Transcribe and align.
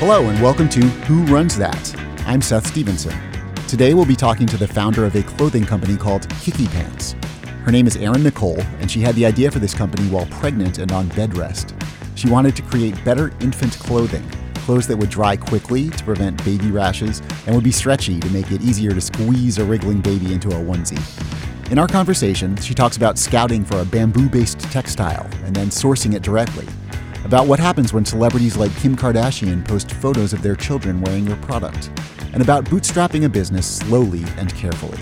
Hello, 0.00 0.30
and 0.30 0.42
welcome 0.42 0.66
to 0.70 0.80
Who 0.80 1.24
Runs 1.26 1.58
That? 1.58 1.94
I'm 2.26 2.40
Seth 2.40 2.66
Stevenson. 2.66 3.14
Today 3.68 3.92
we'll 3.92 4.06
be 4.06 4.16
talking 4.16 4.46
to 4.46 4.56
the 4.56 4.66
founder 4.66 5.04
of 5.04 5.14
a 5.14 5.22
clothing 5.22 5.66
company 5.66 5.94
called 5.94 6.26
Kickee 6.40 6.72
Pants. 6.72 7.14
Her 7.66 7.70
name 7.70 7.86
is 7.86 7.98
Erin 7.98 8.22
Nicole, 8.22 8.58
and 8.80 8.90
she 8.90 9.00
had 9.00 9.14
the 9.14 9.26
idea 9.26 9.50
for 9.50 9.58
this 9.58 9.74
company 9.74 10.08
while 10.08 10.24
pregnant 10.30 10.78
and 10.78 10.90
on 10.90 11.08
bed 11.08 11.36
rest. 11.36 11.74
She 12.14 12.30
wanted 12.30 12.56
to 12.56 12.62
create 12.62 13.04
better 13.04 13.30
infant 13.42 13.74
clothing, 13.74 14.26
clothes 14.54 14.86
that 14.86 14.96
would 14.96 15.10
dry 15.10 15.36
quickly 15.36 15.90
to 15.90 16.02
prevent 16.02 16.42
baby 16.46 16.70
rashes 16.70 17.20
and 17.44 17.54
would 17.54 17.62
be 17.62 17.70
stretchy 17.70 18.18
to 18.20 18.30
make 18.30 18.50
it 18.50 18.62
easier 18.62 18.92
to 18.92 19.02
squeeze 19.02 19.58
a 19.58 19.64
wriggling 19.66 20.00
baby 20.00 20.32
into 20.32 20.48
a 20.48 20.54
onesie. 20.54 20.98
In 21.70 21.78
our 21.78 21.86
conversation, 21.86 22.56
she 22.56 22.72
talks 22.72 22.96
about 22.96 23.18
scouting 23.18 23.66
for 23.66 23.78
a 23.80 23.84
bamboo 23.84 24.30
based 24.30 24.60
textile 24.60 25.28
and 25.44 25.54
then 25.54 25.66
sourcing 25.68 26.14
it 26.14 26.22
directly, 26.22 26.66
about 27.30 27.46
what 27.46 27.60
happens 27.60 27.92
when 27.92 28.04
celebrities 28.04 28.56
like 28.56 28.76
Kim 28.78 28.96
Kardashian 28.96 29.64
post 29.64 29.92
photos 29.94 30.32
of 30.32 30.42
their 30.42 30.56
children 30.56 31.00
wearing 31.00 31.24
your 31.24 31.36
product, 31.36 31.88
and 32.32 32.42
about 32.42 32.64
bootstrapping 32.64 33.24
a 33.24 33.28
business 33.28 33.64
slowly 33.64 34.24
and 34.36 34.52
carefully. 34.56 34.98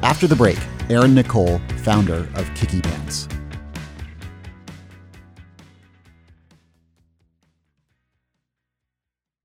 After 0.00 0.26
the 0.26 0.34
break, 0.34 0.56
Erin 0.88 1.14
Nicole, 1.14 1.58
founder 1.82 2.20
of 2.34 2.48
Kickee 2.54 2.82
Pants. 2.82 3.28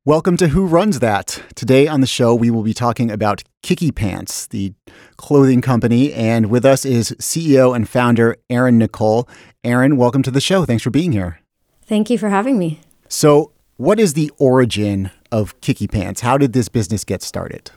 Welcome 0.06 0.38
to 0.38 0.48
Who 0.48 0.68
Runs 0.68 1.00
That. 1.00 1.44
Today 1.56 1.90
on 1.90 2.00
the 2.00 2.08
show, 2.08 2.34
we 2.34 2.50
will 2.50 2.64
be 2.64 2.74
talking 2.74 3.12
about 3.12 3.44
Kickee 3.62 3.94
Pants, 3.94 4.48
the 4.48 4.74
clothing 5.18 5.60
company. 5.60 6.14
And 6.14 6.50
with 6.50 6.64
us 6.64 6.86
is 6.86 7.12
CEO 7.20 7.76
and 7.76 7.90
founder 7.90 8.38
Erin 8.50 8.78
Nicole. 8.78 9.28
Erin, 9.66 9.98
welcome 9.98 10.24
to 10.24 10.32
the 10.32 10.40
show. 10.40 10.64
Thanks 10.64 10.84
for 10.84 10.92
being 10.92 11.12
here. 11.12 11.41
Thank 11.92 12.10
you 12.10 12.18
for 12.18 12.30
having 12.30 12.58
me. 12.58 12.80
So, 13.10 13.52
what 13.76 14.00
is 14.00 14.14
the 14.14 14.32
origin 14.38 15.12
of 15.30 15.60
Kickee 15.60 15.92
Pants? 15.92 16.22
How 16.22 16.38
did 16.38 16.54
this 16.54 16.70
business 16.70 17.04
get 17.04 17.22
started? 17.22 17.70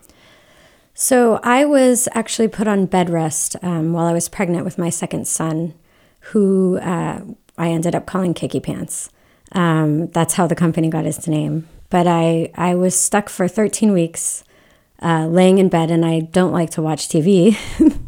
So, 0.95 1.41
I 1.43 1.65
was 1.65 2.09
actually 2.12 2.47
put 2.47 2.69
on 2.69 2.87
bed 2.87 3.11
rest 3.11 3.56
um, 3.61 3.93
while 3.93 4.06
I 4.06 4.12
was 4.12 4.29
pregnant 4.29 4.65
with 4.65 4.79
my 4.79 4.89
second 4.89 5.27
son, 5.27 5.75
who 6.31 6.79
uh, 6.79 7.23
I 7.59 7.71
ended 7.71 7.97
up 7.97 8.06
calling 8.06 8.34
Kickee 8.34 8.62
Pants. 8.62 9.11
Um, 9.51 10.06
that's 10.11 10.34
how 10.34 10.47
the 10.47 10.55
company 10.55 10.89
got 10.89 11.06
its 11.06 11.27
name. 11.27 11.69
But 11.91 12.06
I, 12.06 12.53
I 12.55 12.77
was 12.77 12.97
stuck 12.97 13.28
for 13.28 13.49
13 13.49 13.93
weeks 13.93 14.45
uh, 15.03 15.27
laying 15.27 15.59
in 15.59 15.69
bed, 15.69 15.91
and 15.91 16.06
I 16.06 16.21
don't 16.21 16.53
like 16.53 16.71
to 16.71 16.83
watch 16.83 17.09
TV. 17.09 17.56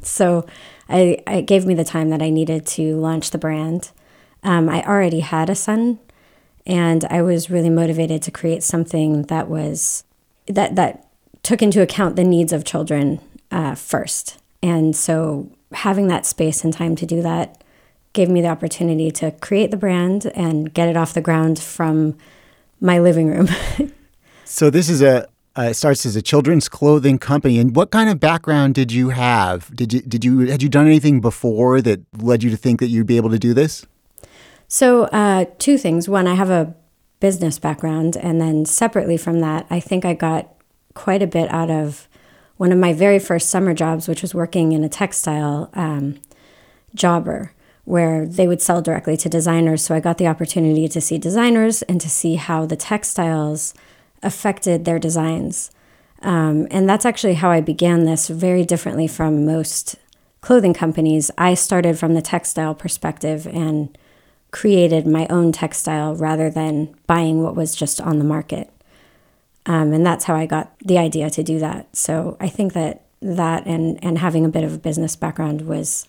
so 0.04 0.46
I, 0.88 1.20
it 1.26 1.46
gave 1.46 1.66
me 1.66 1.74
the 1.74 1.82
time 1.82 2.10
that 2.10 2.22
I 2.22 2.30
needed 2.30 2.64
to 2.78 2.94
launch 2.94 3.32
the 3.32 3.38
brand. 3.38 3.90
Um, 4.46 4.68
I 4.68 4.82
already 4.84 5.20
had 5.20 5.50
a 5.50 5.56
son, 5.56 5.98
and 6.64 7.04
I 7.06 7.20
was 7.20 7.50
really 7.50 7.68
motivated 7.68 8.22
to 8.22 8.30
create 8.30 8.62
something 8.62 9.22
that 9.24 9.48
was 9.48 10.04
that 10.46 10.76
that 10.76 11.08
took 11.42 11.62
into 11.62 11.82
account 11.82 12.14
the 12.14 12.24
needs 12.24 12.52
of 12.52 12.64
children 12.64 13.20
uh, 13.50 13.74
first. 13.74 14.38
And 14.62 14.94
so 14.94 15.50
having 15.72 16.06
that 16.08 16.26
space 16.26 16.62
and 16.62 16.72
time 16.72 16.94
to 16.96 17.06
do 17.06 17.22
that 17.22 17.62
gave 18.12 18.28
me 18.28 18.40
the 18.40 18.48
opportunity 18.48 19.10
to 19.10 19.32
create 19.32 19.72
the 19.72 19.76
brand 19.76 20.30
and 20.34 20.72
get 20.72 20.88
it 20.88 20.96
off 20.96 21.12
the 21.12 21.20
ground 21.20 21.58
from 21.58 22.16
my 22.80 23.00
living 23.00 23.28
room. 23.28 23.48
so 24.44 24.70
this 24.70 24.88
is 24.88 25.02
a 25.02 25.28
uh, 25.56 25.72
starts 25.72 26.06
as 26.06 26.14
a 26.14 26.22
children's 26.22 26.68
clothing 26.68 27.18
company. 27.18 27.58
And 27.58 27.74
what 27.74 27.90
kind 27.90 28.08
of 28.10 28.20
background 28.20 28.74
did 28.76 28.92
you 28.92 29.08
have? 29.08 29.74
Did 29.74 29.92
you 29.92 30.02
did 30.02 30.24
you 30.24 30.38
had 30.46 30.62
you 30.62 30.68
done 30.68 30.86
anything 30.86 31.20
before 31.20 31.82
that 31.82 32.00
led 32.16 32.44
you 32.44 32.50
to 32.50 32.56
think 32.56 32.78
that 32.78 32.88
you'd 32.88 33.08
be 33.08 33.16
able 33.16 33.30
to 33.30 33.40
do 33.40 33.52
this? 33.52 33.84
So 34.68 35.04
uh, 35.04 35.46
two 35.58 35.78
things. 35.78 36.08
One, 36.08 36.26
I 36.26 36.34
have 36.34 36.50
a 36.50 36.74
business 37.20 37.58
background, 37.58 38.16
and 38.16 38.40
then 38.40 38.64
separately 38.64 39.16
from 39.16 39.40
that, 39.40 39.66
I 39.70 39.80
think 39.80 40.04
I 40.04 40.14
got 40.14 40.52
quite 40.94 41.22
a 41.22 41.26
bit 41.26 41.50
out 41.50 41.70
of 41.70 42.08
one 42.56 42.72
of 42.72 42.78
my 42.78 42.92
very 42.92 43.18
first 43.18 43.50
summer 43.50 43.74
jobs, 43.74 44.08
which 44.08 44.22
was 44.22 44.34
working 44.34 44.72
in 44.72 44.82
a 44.82 44.88
textile 44.88 45.70
um, 45.74 46.18
jobber 46.94 47.52
where 47.84 48.26
they 48.26 48.48
would 48.48 48.60
sell 48.60 48.82
directly 48.82 49.16
to 49.16 49.28
designers. 49.28 49.84
So 49.84 49.94
I 49.94 50.00
got 50.00 50.18
the 50.18 50.26
opportunity 50.26 50.88
to 50.88 51.00
see 51.00 51.18
designers 51.18 51.82
and 51.82 52.00
to 52.00 52.08
see 52.08 52.34
how 52.34 52.66
the 52.66 52.76
textiles 52.76 53.74
affected 54.22 54.84
their 54.84 54.98
designs. 54.98 55.70
Um, 56.22 56.66
and 56.70 56.88
that's 56.88 57.06
actually 57.06 57.34
how 57.34 57.50
I 57.50 57.60
began 57.60 58.04
this 58.04 58.26
very 58.26 58.64
differently 58.64 59.06
from 59.06 59.46
most 59.46 59.96
clothing 60.40 60.74
companies. 60.74 61.30
I 61.38 61.54
started 61.54 61.98
from 61.98 62.14
the 62.14 62.22
textile 62.22 62.74
perspective 62.74 63.46
and 63.46 63.96
created 64.60 65.06
my 65.06 65.26
own 65.28 65.52
textile 65.52 66.14
rather 66.16 66.48
than 66.50 66.94
buying 67.06 67.42
what 67.42 67.54
was 67.54 67.74
just 67.74 68.00
on 68.00 68.18
the 68.18 68.24
market. 68.24 68.70
Um, 69.66 69.92
and 69.92 70.06
that's 70.06 70.24
how 70.24 70.34
I 70.34 70.46
got 70.46 70.66
the 70.80 70.98
idea 70.98 71.28
to 71.30 71.42
do 71.42 71.58
that. 71.58 71.94
So 71.94 72.36
I 72.40 72.48
think 72.48 72.72
that 72.72 73.02
that 73.20 73.66
and, 73.66 74.02
and 74.02 74.18
having 74.18 74.44
a 74.44 74.54
bit 74.56 74.64
of 74.64 74.72
a 74.72 74.78
business 74.78 75.16
background 75.16 75.62
was 75.62 76.08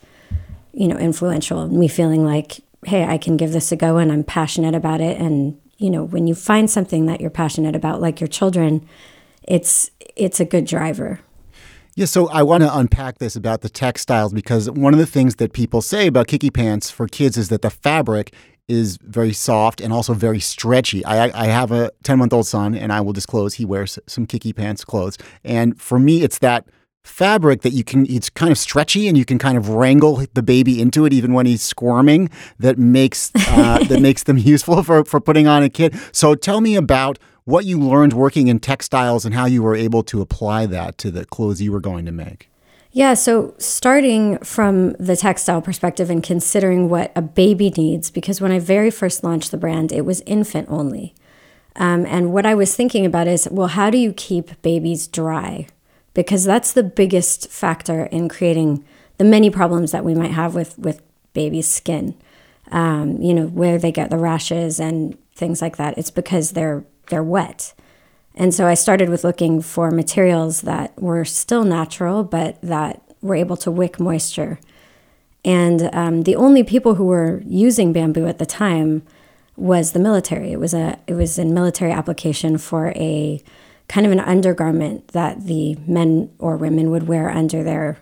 you 0.78 0.88
know, 0.88 0.98
influential. 0.98 1.68
Me 1.68 1.88
feeling 1.88 2.24
like, 2.24 2.62
hey, 2.86 3.04
I 3.04 3.18
can 3.18 3.36
give 3.36 3.52
this 3.52 3.72
a 3.72 3.76
go 3.76 3.98
and 3.98 4.12
I'm 4.12 4.24
passionate 4.24 4.76
about 4.76 5.02
it. 5.02 5.20
And, 5.20 5.60
you 5.78 5.90
know, 5.90 6.04
when 6.04 6.28
you 6.28 6.36
find 6.36 6.70
something 6.70 7.08
that 7.08 7.20
you're 7.20 7.32
passionate 7.32 7.76
about, 7.76 8.00
like 8.00 8.22
your 8.22 8.28
children, 8.28 8.88
it's 9.44 9.90
it's 10.16 10.40
a 10.40 10.46
good 10.46 10.66
driver. 10.66 11.20
Yeah, 11.98 12.06
so 12.06 12.28
I 12.28 12.44
want 12.44 12.62
to 12.62 12.78
unpack 12.78 13.18
this 13.18 13.36
about 13.36 13.62
the 13.62 13.70
textiles 13.70 14.32
because 14.32 14.70
one 14.70 14.94
of 14.94 15.00
the 15.00 15.08
things 15.08 15.38
that 15.38 15.52
people 15.52 15.82
say 15.82 16.06
about 16.06 16.28
Kickee 16.28 16.54
pants 16.54 16.92
for 16.92 17.08
kids 17.08 17.38
is 17.38 17.50
that 17.50 17.64
the 17.64 17.72
fabric 17.72 18.36
is 18.68 19.00
very 19.02 19.34
soft 19.34 19.82
and 19.82 19.92
also 19.92 20.14
very 20.14 20.40
stretchy. 20.40 21.04
I, 21.06 21.32
I 21.34 21.48
have 21.48 21.72
a 21.72 21.90
10 22.04 22.20
month 22.20 22.34
old 22.34 22.46
son, 22.46 22.76
and 22.76 22.94
I 22.94 23.02
will 23.02 23.14
disclose 23.14 23.56
he 23.56 23.66
wears 23.66 23.98
some 24.06 24.28
Kickee 24.28 24.56
pants 24.56 24.86
clothes. 24.86 25.18
And 25.44 25.82
for 25.82 25.98
me, 25.98 26.22
it's 26.22 26.38
that 26.38 26.68
fabric 27.04 27.64
that 27.64 27.72
you 27.72 27.84
can 27.84 28.06
it's 28.06 28.30
kind 28.30 28.52
of 28.52 28.60
stretchy 28.60 29.08
and 29.08 29.18
you 29.18 29.26
can 29.26 29.40
kind 29.40 29.58
of 29.58 29.70
wrangle 29.70 30.24
the 30.36 30.44
baby 30.44 30.80
into 30.80 31.06
it 31.06 31.14
even 31.14 31.34
when 31.34 31.46
he's 31.46 31.64
squirming 31.64 32.30
that 32.60 32.78
makes 32.78 33.32
uh, 33.48 33.82
that 33.86 34.02
makes 34.02 34.24
them 34.24 34.38
useful 34.38 34.84
for, 34.84 35.06
for 35.06 35.22
putting 35.22 35.48
on 35.48 35.64
a 35.64 35.70
kid 35.70 35.98
so 36.12 36.36
tell 36.36 36.60
me 36.60 36.76
about 36.76 37.18
what 37.48 37.66
you 37.66 37.80
learned 37.80 38.14
working 38.14 38.48
in 38.48 38.60
textiles 38.60 39.26
and 39.26 39.34
how 39.34 39.46
you 39.46 39.64
were 39.64 39.76
able 39.76 40.04
to 40.04 40.22
apply 40.22 40.66
that 40.66 40.98
to 41.00 41.10
the 41.10 41.26
clothes 41.26 41.62
you 41.62 41.72
were 41.72 41.80
going 41.80 42.06
to 42.06 42.12
make 42.12 42.50
yeah, 42.94 43.14
so 43.14 43.54
starting 43.60 44.40
from 44.40 44.94
the 44.94 45.16
textile 45.16 45.62
perspective 45.62 46.10
and 46.10 46.24
considering 46.24 46.90
what 46.90 47.12
a 47.16 47.22
baby 47.22 47.70
needs, 47.78 48.10
because 48.10 48.42
when 48.42 48.52
I 48.52 48.58
very 48.58 48.90
first 48.90 49.24
launched 49.24 49.52
the 49.52 49.58
brand, 49.58 49.92
it 49.92 50.02
was 50.02 50.22
infant 50.22 50.68
only. 50.68 51.14
Um, 51.76 52.08
and 52.08 52.34
what 52.34 52.48
I 52.48 52.56
was 52.56 52.76
thinking 52.76 53.06
about 53.06 53.28
is, 53.28 53.48
well, 53.52 53.68
how 53.68 53.92
do 53.92 54.00
you 54.00 54.14
keep 54.14 54.60
babies 54.64 55.06
dry? 55.06 55.68
because 56.18 56.44
that's 56.44 56.74
the 56.74 56.82
biggest 56.82 57.48
factor 57.48 58.06
in 58.06 58.28
creating 58.28 58.84
the 59.20 59.24
many 59.24 59.52
problems 59.52 59.92
that 59.92 60.04
we 60.04 60.16
might 60.16 60.32
have 60.32 60.56
with 60.56 60.78
with 60.80 61.00
babies' 61.34 61.70
skin. 61.70 62.16
Um, 62.72 63.22
you 63.22 63.36
know, 63.36 63.46
where 63.46 63.78
they 63.78 63.92
get 63.92 64.10
the 64.10 64.18
rashes 64.18 64.80
and 64.80 65.16
things 65.36 65.62
like 65.62 65.78
that. 65.78 65.96
It's 65.96 66.10
because 66.10 66.52
they're 66.52 66.84
they're 67.10 67.24
wet. 67.24 67.74
And 68.36 68.54
so 68.54 68.68
I 68.68 68.76
started 68.76 69.10
with 69.10 69.24
looking 69.24 69.62
for 69.62 69.90
materials 69.90 70.62
that 70.62 71.00
were 71.02 71.26
still 71.26 71.64
natural, 71.64 72.24
but 72.24 72.62
that 72.62 73.02
were 73.22 73.36
able 73.36 73.58
to 73.58 73.72
wick 73.72 74.00
moisture. 74.00 74.60
And 75.44 75.90
um, 75.94 76.24
the 76.24 76.36
only 76.36 76.64
people 76.64 76.96
who 76.96 77.06
were 77.06 77.42
using 77.46 77.94
bamboo 77.94 78.28
at 78.28 78.38
the 78.38 78.46
time 78.46 79.02
was 79.56 79.92
the 79.92 80.00
military. 80.00 80.52
It 80.52 80.60
was 80.60 80.74
a 80.74 81.00
it 81.08 81.14
was 81.14 81.40
a 81.40 81.46
military 81.46 81.92
application 81.92 82.58
for 82.58 82.90
a 82.96 83.42
kind 83.88 84.06
of 84.06 84.12
an 84.12 84.20
undergarment 84.20 85.10
that 85.10 85.46
the 85.46 85.76
men 85.88 86.30
or 86.40 86.58
women 86.58 86.92
would 86.92 87.08
wear 87.08 87.30
under 87.30 87.64
their 87.64 87.98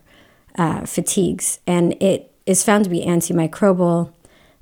uh, 0.58 0.86
fatigues. 0.86 1.60
And 1.66 2.02
it 2.02 2.32
is 2.46 2.64
found 2.64 2.84
to 2.84 2.90
be 2.90 3.06
antimicrobial, 3.06 4.12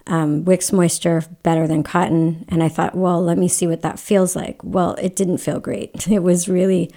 um, 0.07 0.44
wicks 0.45 0.71
moisture 0.71 1.23
better 1.44 1.67
than 1.67 1.83
cotton. 1.83 2.45
And 2.50 2.61
I 2.61 2.69
thought, 2.69 2.95
well, 2.95 3.21
let 3.21 3.38
me 3.38 3.47
see 3.47 3.67
what 3.67 3.81
that 3.81 4.00
feels 4.00 4.35
like. 4.35 4.61
Well, 4.63 4.95
it 4.95 5.15
didn't 5.15 5.38
feel 5.38 5.59
great. 5.59 6.07
It 6.13 6.23
was 6.23 6.50
really 6.50 6.91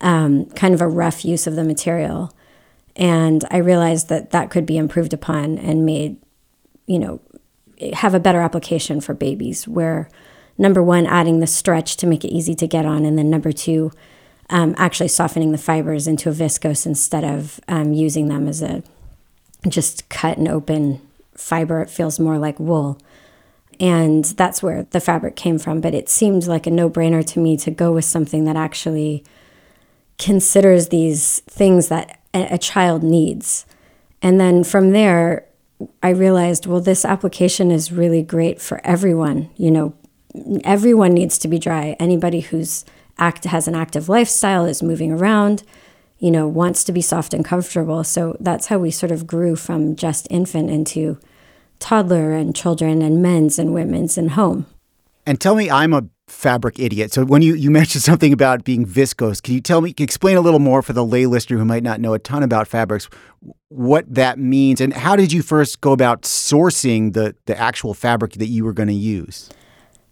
um, 0.00 0.46
kind 0.50 0.74
of 0.74 0.80
a 0.80 0.88
rough 0.88 1.24
use 1.24 1.46
of 1.46 1.56
the 1.56 1.64
material. 1.64 2.32
And 2.96 3.44
I 3.50 3.58
realized 3.58 4.08
that 4.08 4.30
that 4.30 4.50
could 4.50 4.66
be 4.66 4.76
improved 4.76 5.12
upon 5.12 5.58
and 5.58 5.86
made, 5.86 6.16
you 6.86 6.98
know, 6.98 7.20
have 7.92 8.14
a 8.14 8.20
better 8.20 8.40
application 8.40 9.00
for 9.00 9.14
babies 9.14 9.68
where 9.68 10.08
number 10.58 10.82
one, 10.82 11.06
adding 11.06 11.38
the 11.38 11.46
stretch 11.46 11.96
to 11.98 12.06
make 12.06 12.24
it 12.24 12.34
easy 12.34 12.54
to 12.56 12.66
get 12.66 12.84
on, 12.84 13.04
and 13.04 13.16
then 13.16 13.30
number 13.30 13.52
two, 13.52 13.92
um, 14.50 14.74
actually 14.76 15.08
softening 15.08 15.52
the 15.52 15.58
fibers 15.58 16.08
into 16.08 16.28
a 16.28 16.32
viscose 16.32 16.84
instead 16.84 17.22
of 17.22 17.60
um, 17.68 17.92
using 17.92 18.28
them 18.28 18.48
as 18.48 18.60
a 18.62 18.82
just 19.68 20.08
cut 20.08 20.38
and 20.38 20.48
open 20.48 21.00
fiber. 21.38 21.80
It 21.80 21.90
feels 21.90 22.18
more 22.18 22.38
like 22.38 22.58
wool. 22.58 23.00
And 23.80 24.24
that's 24.24 24.62
where 24.62 24.84
the 24.90 25.00
fabric 25.00 25.36
came 25.36 25.58
from. 25.58 25.80
But 25.80 25.94
it 25.94 26.08
seemed 26.08 26.46
like 26.46 26.66
a 26.66 26.70
no 26.70 26.90
brainer 26.90 27.24
to 27.26 27.40
me 27.40 27.56
to 27.58 27.70
go 27.70 27.92
with 27.92 28.04
something 28.04 28.44
that 28.44 28.56
actually 28.56 29.24
considers 30.18 30.88
these 30.88 31.40
things 31.40 31.88
that 31.88 32.20
a, 32.34 32.58
child 32.58 33.02
needs. 33.02 33.64
And 34.20 34.40
then 34.40 34.64
from 34.64 34.90
there, 34.90 35.46
I 36.02 36.10
realized, 36.10 36.66
well, 36.66 36.80
this 36.80 37.04
application 37.04 37.70
is 37.70 37.92
really 37.92 38.22
great 38.22 38.60
for 38.60 38.80
everyone, 38.84 39.50
you 39.56 39.70
know, 39.70 39.94
everyone 40.64 41.14
needs 41.14 41.38
to 41.38 41.48
be 41.48 41.58
dry. 41.58 41.96
Anybody 42.00 42.40
who's 42.40 42.84
act 43.16 43.44
has 43.44 43.68
an 43.68 43.74
active 43.74 44.08
lifestyle 44.08 44.64
is 44.64 44.82
moving 44.82 45.12
around, 45.12 45.62
you 46.18 46.30
know, 46.30 46.48
wants 46.48 46.84
to 46.84 46.92
be 46.92 47.00
soft 47.00 47.32
and 47.32 47.44
comfortable. 47.44 48.02
So 48.04 48.36
that's 48.40 48.66
how 48.66 48.78
we 48.78 48.90
sort 48.90 49.12
of 49.12 49.26
grew 49.26 49.56
from 49.56 49.96
just 49.96 50.26
infant 50.30 50.70
into 50.70 51.18
toddler 51.78 52.32
and 52.32 52.54
children 52.54 53.02
and 53.02 53.22
men's 53.22 53.58
and 53.58 53.72
women's 53.72 54.18
and 54.18 54.32
home. 54.32 54.66
And 55.26 55.40
tell 55.40 55.54
me, 55.54 55.70
I'm 55.70 55.92
a 55.92 56.04
fabric 56.26 56.78
idiot. 56.78 57.12
So 57.12 57.24
when 57.24 57.42
you, 57.42 57.54
you 57.54 57.70
mentioned 57.80 58.02
something 58.02 58.32
about 58.32 58.64
being 58.64 58.86
viscose, 58.86 59.42
can 59.42 59.54
you 59.54 59.60
tell 59.60 59.80
me, 59.80 59.94
explain 59.98 60.36
a 60.36 60.40
little 60.40 60.58
more 60.58 60.82
for 60.82 60.92
the 60.92 61.04
lay 61.04 61.26
listener 61.26 61.58
who 61.58 61.64
might 61.64 61.82
not 61.82 62.00
know 62.00 62.14
a 62.14 62.18
ton 62.18 62.42
about 62.42 62.66
fabrics, 62.66 63.08
what 63.68 64.12
that 64.12 64.38
means, 64.38 64.80
and 64.80 64.92
how 64.92 65.14
did 65.14 65.32
you 65.32 65.42
first 65.42 65.80
go 65.80 65.92
about 65.92 66.22
sourcing 66.22 67.12
the 67.12 67.36
the 67.44 67.58
actual 67.58 67.94
fabric 67.94 68.32
that 68.32 68.46
you 68.46 68.64
were 68.64 68.72
going 68.72 68.88
to 68.88 68.94
use? 68.94 69.50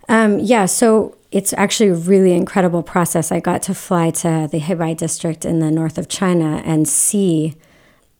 Um, 0.08 0.38
yeah, 0.38 0.67
so 0.67 1.17
it's 1.31 1.53
actually 1.55 1.91
a 1.91 1.94
really 1.94 2.32
incredible 2.32 2.82
process. 2.82 3.32
I 3.32 3.41
got 3.41 3.62
to 3.62 3.75
fly 3.75 4.11
to 4.11 4.49
the 4.50 4.61
Hebei 4.61 4.97
district 4.97 5.44
in 5.44 5.58
the 5.58 5.70
north 5.70 5.99
of 5.99 6.08
China 6.08 6.62
and 6.64 6.88
see 6.88 7.56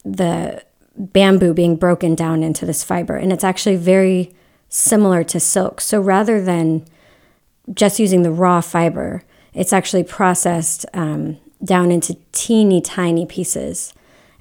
the 0.05 0.65
bamboo 0.97 1.55
being 1.55 1.77
broken 1.77 2.15
down 2.15 2.43
into 2.43 2.67
this 2.67 2.83
fiber. 2.83 3.17
And 3.17 3.33
it's 3.33 3.45
actually 3.45 3.77
very 3.77 4.35
similar 4.69 5.23
to 5.25 5.39
silk. 5.39 5.81
So 5.81 6.01
rather 6.01 6.43
than 6.43 6.85
just 7.73 7.99
using 7.99 8.23
the 8.23 8.31
raw 8.31 8.61
fiber, 8.61 9.23
it's 9.55 9.73
actually 9.73 10.05
processed 10.05 10.87
um, 10.93 11.39
down 11.65 11.91
into 11.91 12.17
teeny 12.33 12.81
tiny 12.81 13.27
pieces. 13.27 13.95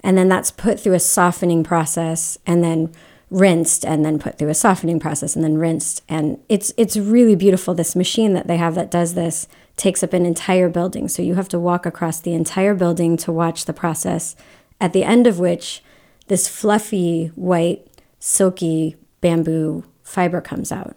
And 0.04 0.18
then 0.18 0.30
that's 0.30 0.52
put 0.52 0.80
through 0.80 0.94
a 0.94 1.00
softening 1.00 1.64
process 1.64 2.38
and 2.46 2.64
then 2.64 2.94
rinsed 3.30 3.86
and 3.86 4.06
then 4.06 4.20
put 4.20 4.38
through 4.38 4.50
a 4.50 4.54
softening 4.54 5.00
process 5.00 5.36
and 5.36 5.44
then 5.44 5.58
rinsed. 5.58 6.02
And 6.08 6.40
it's 6.48 6.74
it's 6.78 6.98
really 6.98 7.36
beautiful. 7.36 7.74
This 7.74 7.96
machine 7.96 8.34
that 8.34 8.48
they 8.48 8.58
have 8.58 8.76
that 8.76 8.92
does 8.92 9.14
this 9.14 9.48
takes 9.78 10.04
up 10.04 10.14
an 10.14 10.26
entire 10.26 10.70
building. 10.70 11.08
So 11.08 11.22
you 11.22 11.36
have 11.36 11.50
to 11.50 11.60
walk 11.60 11.86
across 11.86 12.20
the 12.20 12.34
entire 12.34 12.74
building 12.74 13.18
to 13.18 13.32
watch 13.32 13.66
the 13.66 13.74
process, 13.74 14.36
at 14.80 14.94
the 14.94 15.04
end 15.04 15.28
of 15.28 15.40
which 15.40 15.84
this 16.28 16.48
fluffy, 16.48 17.28
white, 17.36 17.88
silky 18.20 18.96
bamboo 19.22 19.84
fiber 20.04 20.42
comes 20.42 20.72
out. 20.72 20.96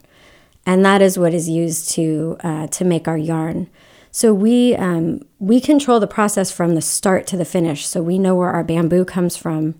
And 0.64 0.84
that 0.84 1.02
is 1.02 1.18
what 1.18 1.34
is 1.34 1.48
used 1.48 1.90
to, 1.92 2.36
uh, 2.40 2.66
to 2.68 2.84
make 2.84 3.08
our 3.08 3.16
yarn. 3.16 3.68
So 4.10 4.34
we, 4.34 4.74
um, 4.74 5.22
we 5.38 5.60
control 5.60 6.00
the 6.00 6.06
process 6.06 6.50
from 6.50 6.74
the 6.74 6.82
start 6.82 7.26
to 7.28 7.36
the 7.36 7.44
finish. 7.44 7.86
So 7.86 8.02
we 8.02 8.18
know 8.18 8.34
where 8.34 8.50
our 8.50 8.64
bamboo 8.64 9.04
comes 9.04 9.36
from. 9.36 9.76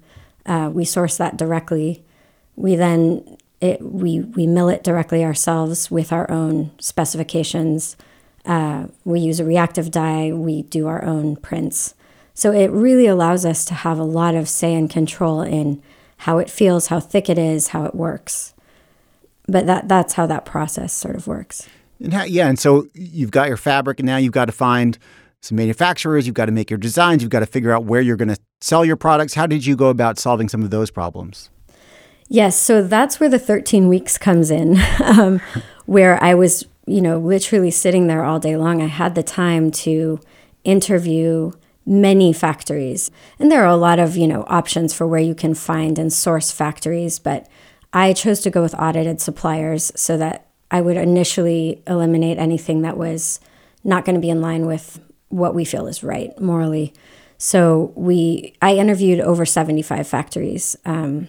Uh, 0.47 0.71
we 0.73 0.85
source 0.85 1.17
that 1.19 1.37
directly. 1.37 2.05
We 2.59 2.75
then 2.75 3.39
it, 3.61 3.81
we, 3.81 4.21
we 4.21 4.47
mill 4.47 4.69
it 4.69 4.83
directly 4.85 5.25
ourselves 5.25 5.91
with 5.91 6.13
our 6.13 6.31
own 6.31 6.71
specifications. 6.79 7.97
Uh, 8.45 8.87
we 9.05 9.21
use 9.21 9.41
a 9.41 9.45
reactive 9.45 9.91
dye. 9.91 10.33
We 10.33 10.63
do 10.63 10.87
our 10.87 11.05
own 11.05 11.37
prints. 11.37 11.95
So 12.35 12.53
it 12.53 12.71
really 12.71 13.07
allows 13.07 13.45
us 13.45 13.65
to 13.67 13.75
have 13.75 13.99
a 13.99 14.05
lot 14.05 14.35
of 14.35 14.49
say 14.49 14.75
and 14.75 14.89
control 14.89 15.41
in 15.41 15.83
how 16.19 16.39
it 16.39 16.51
feels, 16.51 16.89
how 16.89 17.01
thick 17.01 17.29
it 17.29 17.39
is, 17.39 17.69
how 17.69 17.85
it 17.85 17.95
works. 17.95 18.55
But 19.47 19.67
that 19.67 19.89
that's 19.89 20.15
how 20.15 20.27
that 20.27 20.45
process 20.45 20.93
sort 20.93 21.17
of 21.17 21.27
works. 21.27 21.69
And 22.01 22.13
how, 22.13 22.25
yeah, 22.25 22.49
and 22.49 22.59
so 22.59 22.87
you've 22.95 23.31
got 23.31 23.49
your 23.49 23.57
fabric, 23.57 23.99
and 23.99 24.07
now 24.07 24.19
you've 24.19 24.33
got 24.33 24.45
to 24.45 24.53
find 24.53 24.99
some 25.43 25.57
manufacturers. 25.57 26.27
You've 26.27 26.35
got 26.35 26.47
to 26.47 26.53
make 26.53 26.71
your 26.71 26.79
designs. 26.79 27.23
You've 27.23 27.31
got 27.31 27.41
to 27.41 27.47
figure 27.47 27.73
out 27.73 27.85
where 27.85 28.01
you're 28.01 28.17
going 28.17 28.29
to 28.29 28.39
sell 28.61 28.85
your 28.85 28.97
products. 28.97 29.35
How 29.35 29.47
did 29.47 29.67
you 29.67 29.75
go 29.75 29.89
about 29.89 30.19
solving 30.19 30.49
some 30.49 30.63
of 30.63 30.71
those 30.71 30.91
problems? 30.91 31.51
Yes, 32.29 32.59
so 32.59 32.83
that's 32.83 33.19
where 33.19 33.29
the 33.31 33.39
13 33.39 33.89
weeks 33.89 34.19
comes 34.19 34.51
in, 34.51 34.79
um, 35.05 35.41
where 35.87 36.23
I 36.23 36.35
was, 36.35 36.67
you 36.87 37.01
know, 37.01 37.19
literally 37.19 37.71
sitting 37.71 38.07
there 38.07 38.25
all 38.25 38.39
day 38.39 38.57
long. 38.57 38.83
I 38.83 38.87
had 38.87 39.15
the 39.15 39.23
time 39.23 39.71
to 39.71 40.21
interview 40.63 41.53
many 41.87 42.35
factories. 42.35 43.11
And 43.39 43.51
there 43.51 43.63
are 43.63 43.69
a 43.69 43.77
lot 43.77 43.99
of, 43.99 44.15
you 44.15 44.27
know, 44.27 44.45
options 44.49 44.93
for 44.93 45.07
where 45.07 45.21
you 45.21 45.35
can 45.35 45.55
find 45.55 45.99
and 45.99 46.13
source 46.13 46.53
factories, 46.53 47.19
but 47.19 47.49
I 47.95 48.13
chose 48.13 48.41
to 48.41 48.51
go 48.51 48.61
with 48.61 48.75
audited 48.75 49.23
suppliers 49.23 49.91
so 49.97 50.19
that 50.19 50.49
I 50.71 50.83
would 50.83 50.99
initially 50.99 51.83
eliminate 51.87 52.37
anything 52.37 52.83
that 52.83 52.99
was 52.99 53.41
not 53.85 54.05
going 54.05 54.17
to 54.17 54.21
be 54.21 54.29
in 54.29 54.43
line 54.43 54.67
with 54.67 55.01
what 55.31 55.55
we 55.55 55.65
feel 55.65 55.87
is 55.87 56.03
right 56.03 56.39
morally. 56.39 56.93
So 57.39 57.93
we, 57.95 58.55
I 58.61 58.75
interviewed 58.75 59.21
over 59.21 59.47
75 59.47 60.07
factories 60.07 60.77
um, 60.85 61.29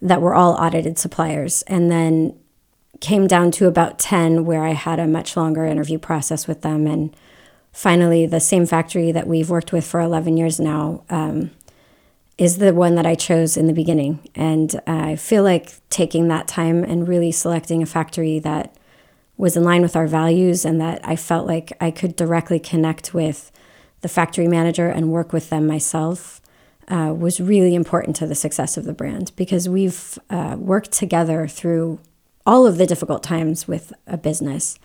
that 0.00 0.22
were 0.22 0.34
all 0.34 0.52
audited 0.54 0.98
suppliers, 0.98 1.62
and 1.62 1.90
then 1.90 2.38
came 3.00 3.26
down 3.26 3.50
to 3.52 3.66
about 3.66 3.98
10 3.98 4.44
where 4.44 4.64
I 4.64 4.72
had 4.72 4.98
a 4.98 5.06
much 5.06 5.36
longer 5.36 5.64
interview 5.64 5.98
process 5.98 6.48
with 6.48 6.62
them 6.62 6.86
and 6.86 7.14
finally, 7.78 8.26
the 8.26 8.40
same 8.40 8.66
factory 8.66 9.12
that 9.12 9.28
we've 9.28 9.50
worked 9.50 9.72
with 9.72 9.86
for 9.86 10.00
11 10.00 10.36
years 10.36 10.58
now 10.58 11.04
um, 11.10 11.52
is 12.36 12.58
the 12.58 12.74
one 12.74 12.96
that 12.96 13.06
I 13.06 13.14
chose 13.14 13.56
in 13.56 13.68
the 13.68 13.72
beginning. 13.72 14.28
And 14.34 14.80
I 14.84 15.14
feel 15.14 15.44
like 15.44 15.74
taking 15.88 16.26
that 16.26 16.48
time 16.48 16.82
and 16.82 17.06
really 17.06 17.30
selecting 17.30 17.80
a 17.80 17.86
factory 17.86 18.40
that 18.40 18.74
was 19.36 19.56
in 19.56 19.62
line 19.62 19.82
with 19.82 19.94
our 19.94 20.08
values 20.08 20.64
and 20.64 20.80
that 20.80 21.00
I 21.04 21.14
felt 21.14 21.46
like 21.46 21.72
I 21.80 21.92
could 21.92 22.16
directly 22.16 22.58
connect 22.58 23.14
with 23.14 23.52
the 24.00 24.08
factory 24.08 24.48
manager 24.48 24.88
and 24.88 25.12
work 25.12 25.32
with 25.32 25.48
them 25.48 25.66
myself 25.66 26.37
uh, 26.88 27.14
was 27.16 27.40
really 27.40 27.74
important 27.74 28.16
to 28.16 28.26
the 28.26 28.34
success 28.34 28.76
of 28.76 28.84
the 28.84 28.92
brand 28.92 29.32
because 29.36 29.68
we've 29.68 30.18
uh, 30.30 30.56
worked 30.58 30.92
together 30.92 31.46
through 31.46 32.00
all 32.46 32.66
of 32.66 32.78
the 32.78 32.86
difficult 32.86 33.22
times 33.22 33.68
with 33.68 33.92
a 34.06 34.16
business 34.16 34.78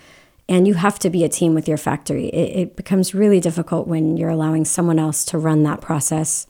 and 0.50 0.68
you 0.68 0.74
have 0.74 1.00
to 1.00 1.10
be 1.10 1.24
a 1.24 1.30
team 1.30 1.54
with 1.54 1.68
your 1.68 1.78
factory. 1.78 2.28
It, 2.28 2.60
it, 2.60 2.76
becomes 2.76 3.16
really 3.16 3.40
difficult 3.40 3.88
when 3.88 4.18
you're 4.18 4.30
allowing 4.30 4.66
someone 4.66 5.00
else 5.00 5.24
to 5.26 5.38
run 5.38 5.64
that 5.64 5.82
process, 5.82 6.48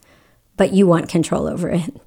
but 0.56 0.72
you 0.72 0.86
want 0.86 1.08
control 1.08 1.46
over 1.46 1.68
it. 1.68 2.00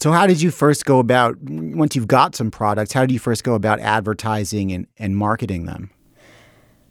So, 0.00 0.12
how 0.12 0.28
did 0.28 0.40
you 0.40 0.52
first 0.52 0.84
go 0.84 1.00
about, 1.00 1.36
once 1.42 1.96
you've 1.96 2.06
got 2.06 2.36
some 2.36 2.52
products, 2.52 2.92
how 2.92 3.04
do 3.04 3.12
you 3.12 3.18
first 3.18 3.42
go 3.42 3.54
about 3.54 3.80
advertising 3.80 4.70
and, 4.70 4.86
and 4.96 5.16
marketing 5.16 5.66
them? 5.66 5.90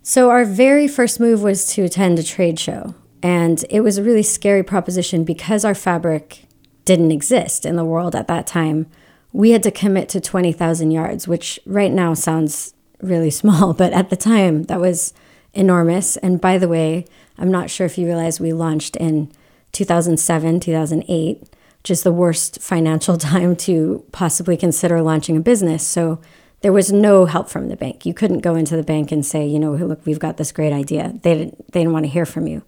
So, 0.04 0.30
our 0.30 0.44
very 0.44 0.90
first 0.90 1.20
move 1.20 1.42
was 1.42 1.66
to 1.74 1.84
attend 1.84 2.20
a 2.20 2.24
trade 2.24 2.60
show. 2.60 2.96
And 3.28 3.66
it 3.70 3.82
was 3.82 3.98
a 3.98 4.04
really 4.04 4.24
scary 4.24 4.64
proposition 4.64 5.26
because 5.26 5.66
our 5.66 5.76
fabric 5.76 6.46
didn't 6.86 7.12
exist 7.12 7.66
in 7.66 7.76
the 7.76 7.84
world 7.84 8.16
at 8.16 8.30
that 8.30 8.48
time. 8.48 8.88
We 9.34 9.50
had 9.50 9.64
to 9.64 9.70
commit 9.72 10.08
to 10.10 10.22
20,000 10.22 10.92
yards, 10.92 11.28
which 11.28 11.60
right 11.66 11.92
now 11.92 12.14
sounds 12.14 12.74
really 13.02 13.30
small, 13.42 13.74
but 13.74 13.92
at 13.92 14.10
the 14.10 14.16
time 14.16 14.64
that 14.64 14.80
was 14.80 15.14
enormous. 15.54 16.16
And 16.16 16.40
by 16.40 16.58
the 16.58 16.70
way, 16.70 17.04
I'm 17.38 17.52
not 17.52 17.70
sure 17.70 17.86
if 17.86 17.98
you 17.98 18.06
realize 18.06 18.40
we 18.40 18.54
launched 18.54 18.96
in 18.96 19.30
2007, 19.74 20.62
2008, 20.62 21.42
which 21.82 21.92
is 21.92 22.04
the 22.04 22.14
worst 22.14 22.62
financial 22.62 23.18
time 23.34 23.58
to 23.58 24.06
possibly 24.14 24.56
consider 24.56 25.02
launching 25.02 25.36
a 25.36 25.42
business. 25.42 25.86
So 25.86 26.22
there 26.62 26.72
was 26.72 26.94
no 26.94 27.26
help 27.26 27.50
from 27.50 27.68
the 27.68 27.76
bank. 27.76 28.06
You 28.06 28.14
couldn't 28.14 28.40
go 28.40 28.56
into 28.56 28.78
the 28.78 28.84
bank 28.84 29.12
and 29.12 29.26
say, 29.26 29.46
you 29.46 29.60
know, 29.60 29.74
look, 29.74 30.06
we've 30.06 30.18
got 30.18 30.38
this 30.38 30.54
great 30.54 30.72
idea. 30.72 31.20
They 31.24 31.36
didn't, 31.36 31.74
they 31.74 31.82
didn't 31.82 31.92
want 31.92 32.06
to 32.06 32.10
hear 32.10 32.26
from 32.26 32.48
you. 32.48 32.64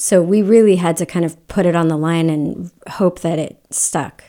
So 0.00 0.22
we 0.22 0.42
really 0.42 0.76
had 0.76 0.96
to 0.98 1.06
kind 1.06 1.24
of 1.24 1.44
put 1.48 1.66
it 1.66 1.74
on 1.74 1.88
the 1.88 1.96
line 1.96 2.30
and 2.30 2.70
hope 2.88 3.18
that 3.22 3.40
it 3.40 3.58
stuck. 3.70 4.22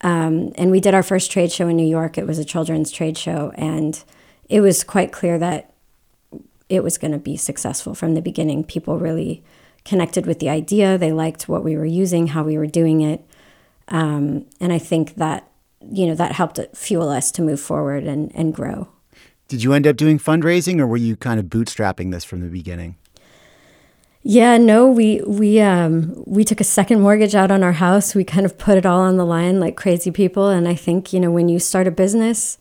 Um, 0.00 0.52
and 0.56 0.72
we 0.72 0.80
did 0.80 0.92
our 0.92 1.04
first 1.04 1.30
trade 1.30 1.52
show 1.52 1.68
in 1.68 1.76
New 1.76 1.86
York. 1.86 2.18
It 2.18 2.26
was 2.26 2.40
a 2.40 2.44
children's 2.44 2.90
trade 2.90 3.16
show, 3.16 3.52
and 3.54 4.02
it 4.48 4.60
was 4.60 4.82
quite 4.82 5.12
clear 5.12 5.38
that 5.38 5.72
it 6.68 6.82
was 6.82 6.98
going 6.98 7.12
to 7.12 7.18
be 7.18 7.36
successful 7.36 7.94
from 7.94 8.14
the 8.14 8.20
beginning. 8.20 8.64
People 8.64 8.98
really 8.98 9.44
connected 9.84 10.26
with 10.26 10.40
the 10.40 10.48
idea. 10.48 10.98
They 10.98 11.12
liked 11.12 11.48
what 11.48 11.62
we 11.62 11.76
were 11.76 11.86
using, 11.86 12.28
how 12.28 12.42
we 12.42 12.58
were 12.58 12.66
doing 12.66 13.00
it, 13.00 13.24
um, 13.86 14.46
and 14.60 14.72
I 14.72 14.78
think 14.78 15.14
that 15.14 15.48
you 15.92 16.06
know 16.06 16.16
that 16.16 16.32
helped 16.32 16.58
fuel 16.74 17.08
us 17.08 17.30
to 17.32 17.42
move 17.42 17.60
forward 17.60 18.02
and 18.02 18.32
and 18.34 18.52
grow. 18.52 18.88
Did 19.46 19.62
you 19.62 19.74
end 19.74 19.86
up 19.86 19.96
doing 19.96 20.18
fundraising, 20.18 20.80
or 20.80 20.88
were 20.88 20.96
you 20.96 21.14
kind 21.14 21.38
of 21.38 21.46
bootstrapping 21.46 22.10
this 22.10 22.24
from 22.24 22.40
the 22.40 22.48
beginning? 22.48 22.96
Yeah, 24.22 24.58
no, 24.58 24.88
we 24.88 25.22
we 25.26 25.60
um, 25.60 26.22
we 26.26 26.44
took 26.44 26.60
a 26.60 26.64
second 26.64 27.00
mortgage 27.00 27.34
out 27.34 27.50
on 27.50 27.62
our 27.62 27.72
house. 27.72 28.14
We 28.14 28.24
kind 28.24 28.44
of 28.44 28.58
put 28.58 28.76
it 28.76 28.84
all 28.84 29.00
on 29.00 29.16
the 29.16 29.24
line 29.24 29.60
like 29.60 29.76
crazy 29.76 30.10
people. 30.10 30.48
And 30.48 30.66
I 30.68 30.74
think 30.74 31.12
you 31.12 31.20
know 31.20 31.30
when 31.30 31.48
you 31.48 31.58
start 31.58 31.86
a 31.86 31.90
business, 31.92 32.58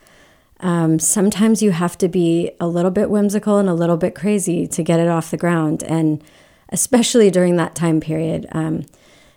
um, 0.60 1.00
sometimes 1.00 1.62
you 1.64 1.72
have 1.72 1.98
to 1.98 2.08
be 2.08 2.52
a 2.60 2.68
little 2.68 2.92
bit 2.92 3.10
whimsical 3.10 3.58
and 3.58 3.68
a 3.68 3.74
little 3.74 3.98
bit 3.98 4.14
crazy 4.16 4.68
to 4.68 4.84
get 4.84 5.00
it 5.00 5.08
off 5.08 5.32
the 5.32 5.38
ground, 5.38 5.84
and 5.84 6.24
especially 6.70 7.32
during 7.32 7.56
that 7.58 7.76
time 7.76 8.00
period. 8.00 8.46
Um, 8.52 8.86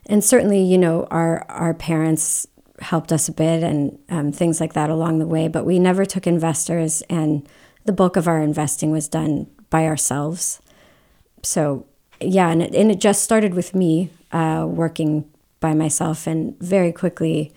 and 0.07 0.23
certainly, 0.23 0.63
you 0.63 0.77
know, 0.79 1.07
our 1.11 1.47
our 1.49 1.73
parents 1.75 2.47
helped 2.81 3.13
us 3.13 3.29
a 3.29 3.33
bit 3.33 3.63
and 3.63 3.99
um, 4.09 4.33
things 4.33 4.61
like 4.61 4.73
that 4.75 4.89
along 4.91 5.19
the 5.19 5.27
way, 5.27 5.49
but 5.49 5.65
we 5.67 5.79
never 5.79 6.05
took 6.05 6.27
investors, 6.27 7.03
and 7.09 7.49
the 7.87 7.93
bulk 7.93 8.17
of 8.17 8.29
our 8.29 8.43
investing 8.43 8.91
was 8.91 9.09
done 9.09 9.47
by 9.71 9.87
ourselves. 9.87 10.61
So, 11.43 11.87
yeah, 12.21 12.51
and 12.51 12.63
it, 12.63 12.75
and 12.75 12.91
it 12.91 13.01
just 13.01 13.23
started 13.23 13.55
with 13.55 13.75
me 13.75 14.11
uh, 14.33 14.67
working 14.69 15.25
by 15.61 15.75
myself, 15.75 16.27
and 16.27 16.59
very 16.61 16.93
quickly 16.93 17.53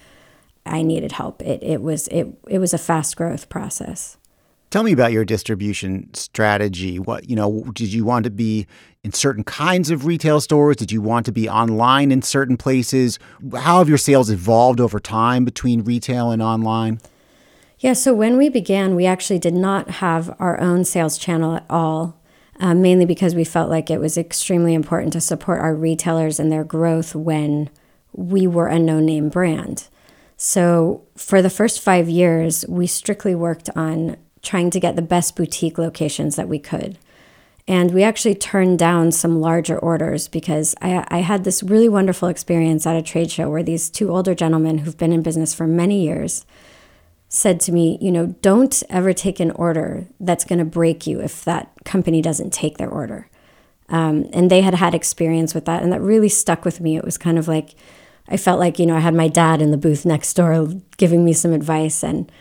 I 0.65 0.82
needed 0.82 1.13
help. 1.13 1.41
It 1.41 1.62
it 1.63 1.82
was 1.82 2.08
it 2.10 2.27
it 2.48 2.60
was 2.60 2.74
a 2.74 2.77
fast 2.77 3.15
growth 3.15 3.50
process. 3.50 4.17
Tell 4.70 4.82
me 4.82 4.91
about 4.91 5.12
your 5.12 5.24
distribution 5.24 6.12
strategy. 6.15 6.98
What, 6.98 7.29
you 7.29 7.36
know, 7.36 7.63
did 7.74 7.93
you 7.93 8.05
want 8.05 8.24
to 8.24 8.32
be 8.32 8.65
in 9.03 9.13
certain 9.13 9.43
kinds 9.43 9.91
of 9.91 10.08
retail 10.08 10.41
stores? 10.41 10.77
Did 10.77 10.91
you 10.91 11.00
want 11.00 11.27
to 11.27 11.32
be 11.32 11.48
online 11.48 12.12
in 12.12 12.24
certain 12.24 12.58
places? 12.58 13.20
How 13.53 13.77
have 13.77 13.88
your 13.88 14.00
sales 14.00 14.32
evolved 14.32 14.79
over 14.79 15.00
time 15.00 15.46
between 15.46 15.84
retail 15.84 16.32
and 16.32 16.41
online? 16.41 17.00
Yeah, 17.77 17.93
so 17.93 18.15
when 18.15 18.36
we 18.36 18.50
began, 18.50 18.96
we 18.96 19.05
actually 19.05 19.38
did 19.38 19.53
not 19.53 19.91
have 19.91 20.36
our 20.39 20.60
own 20.60 20.86
sales 20.86 21.20
channel 21.20 21.58
at 21.58 21.65
all, 21.70 22.17
um, 22.60 22.81
mainly 22.81 23.05
because 23.05 23.36
we 23.36 23.43
felt 23.43 23.69
like 23.69 23.89
it 23.89 24.00
was 24.00 24.17
extremely 24.17 24.74
important 24.74 25.13
to 25.13 25.22
support 25.22 25.60
our 25.60 25.75
retailers 25.75 26.39
and 26.39 26.51
their 26.51 26.63
growth 26.63 27.15
when 27.15 27.69
we 28.13 28.48
were 28.48 28.67
a 28.67 28.79
no 28.79 29.00
name 29.00 29.29
brand. 29.29 29.88
So 30.38 31.03
for 31.15 31.41
the 31.41 31.50
first 31.50 31.81
five 31.81 32.10
years, 32.10 32.65
we 32.67 32.88
strictly 32.88 33.36
worked 33.36 33.69
on 33.75 34.17
trying 34.41 34.69
to 34.72 34.79
get 34.79 34.95
the 34.95 35.01
best 35.01 35.36
boutique 35.36 35.77
locations 35.77 36.36
that 36.36 36.50
we 36.50 36.60
could. 36.60 36.98
And 37.65 37.93
we 37.93 38.03
actually 38.03 38.36
turned 38.36 38.77
down 38.77 39.13
some 39.13 39.39
larger 39.39 39.79
orders 39.79 40.27
because 40.27 40.75
I, 40.81 41.05
I, 41.07 41.19
had 41.19 41.45
this 41.45 41.63
really 41.63 41.88
wonderful 41.88 42.27
experience 42.27 42.86
at 42.86 42.98
a 42.98 43.01
trade 43.01 43.31
show 43.31 43.50
where 43.50 43.63
these 43.63 43.89
two 43.89 44.12
older 44.12 44.36
gentlemen 44.36 44.79
who've 44.79 44.98
been 44.98 45.13
in 45.13 45.22
business 45.22 45.53
for 45.53 45.65
many 45.65 46.03
years 46.03 46.45
said 47.36 47.60
to 47.60 47.72
me, 47.72 47.98
you 48.00 48.12
know, 48.12 48.28
don't 48.44 48.84
ever 48.92 49.12
take 49.12 49.40
an 49.40 49.50
order 49.52 50.06
that's 50.20 50.46
going 50.46 50.60
to 50.60 50.66
break 50.66 51.08
you 51.08 51.20
if 51.20 51.44
that 51.44 51.72
company 51.84 52.22
doesn't 52.22 52.54
take 52.54 52.78
their 52.78 52.90
order. 52.90 53.28
Um, 53.90 54.30
and 54.32 54.52
they 54.52 54.62
had 54.62 54.75
had 54.75 54.94
experience 54.94 55.56
with 55.56 55.66
that. 55.66 55.82
And 55.82 55.92
that 55.92 56.00
really 56.00 56.30
stuck 56.30 56.63
with 56.63 56.80
me. 56.80 56.96
It 56.96 57.04
was 57.04 57.18
kind 57.18 57.40
of 57.40 57.48
like, 57.48 57.74
I 58.28 58.38
felt 58.38 58.60
like, 58.60 58.78
you 58.78 58.86
know, 58.86 58.96
I 58.96 59.00
had 59.00 59.16
my 59.16 59.28
dad 59.28 59.63
in 59.63 59.72
the 59.72 59.78
booth 59.78 60.06
next 60.06 60.36
door 60.36 60.68
giving 60.98 61.25
me 61.25 61.34
some 61.34 61.54
advice. 61.54 62.04
And 62.04 62.32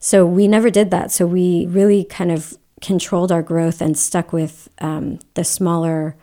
so 0.00 0.26
we 0.26 0.48
never 0.48 0.68
did 0.68 0.90
that. 0.90 1.12
So 1.12 1.28
we 1.28 1.66
really 1.66 2.02
kind 2.02 2.32
of 2.32 2.58
controlled 2.80 3.30
our 3.30 3.42
growth 3.42 3.80
and 3.80 3.96
stuck 3.96 4.32
with 4.32 4.68
um, 4.80 5.20
the 5.34 5.44
smaller 5.44 6.16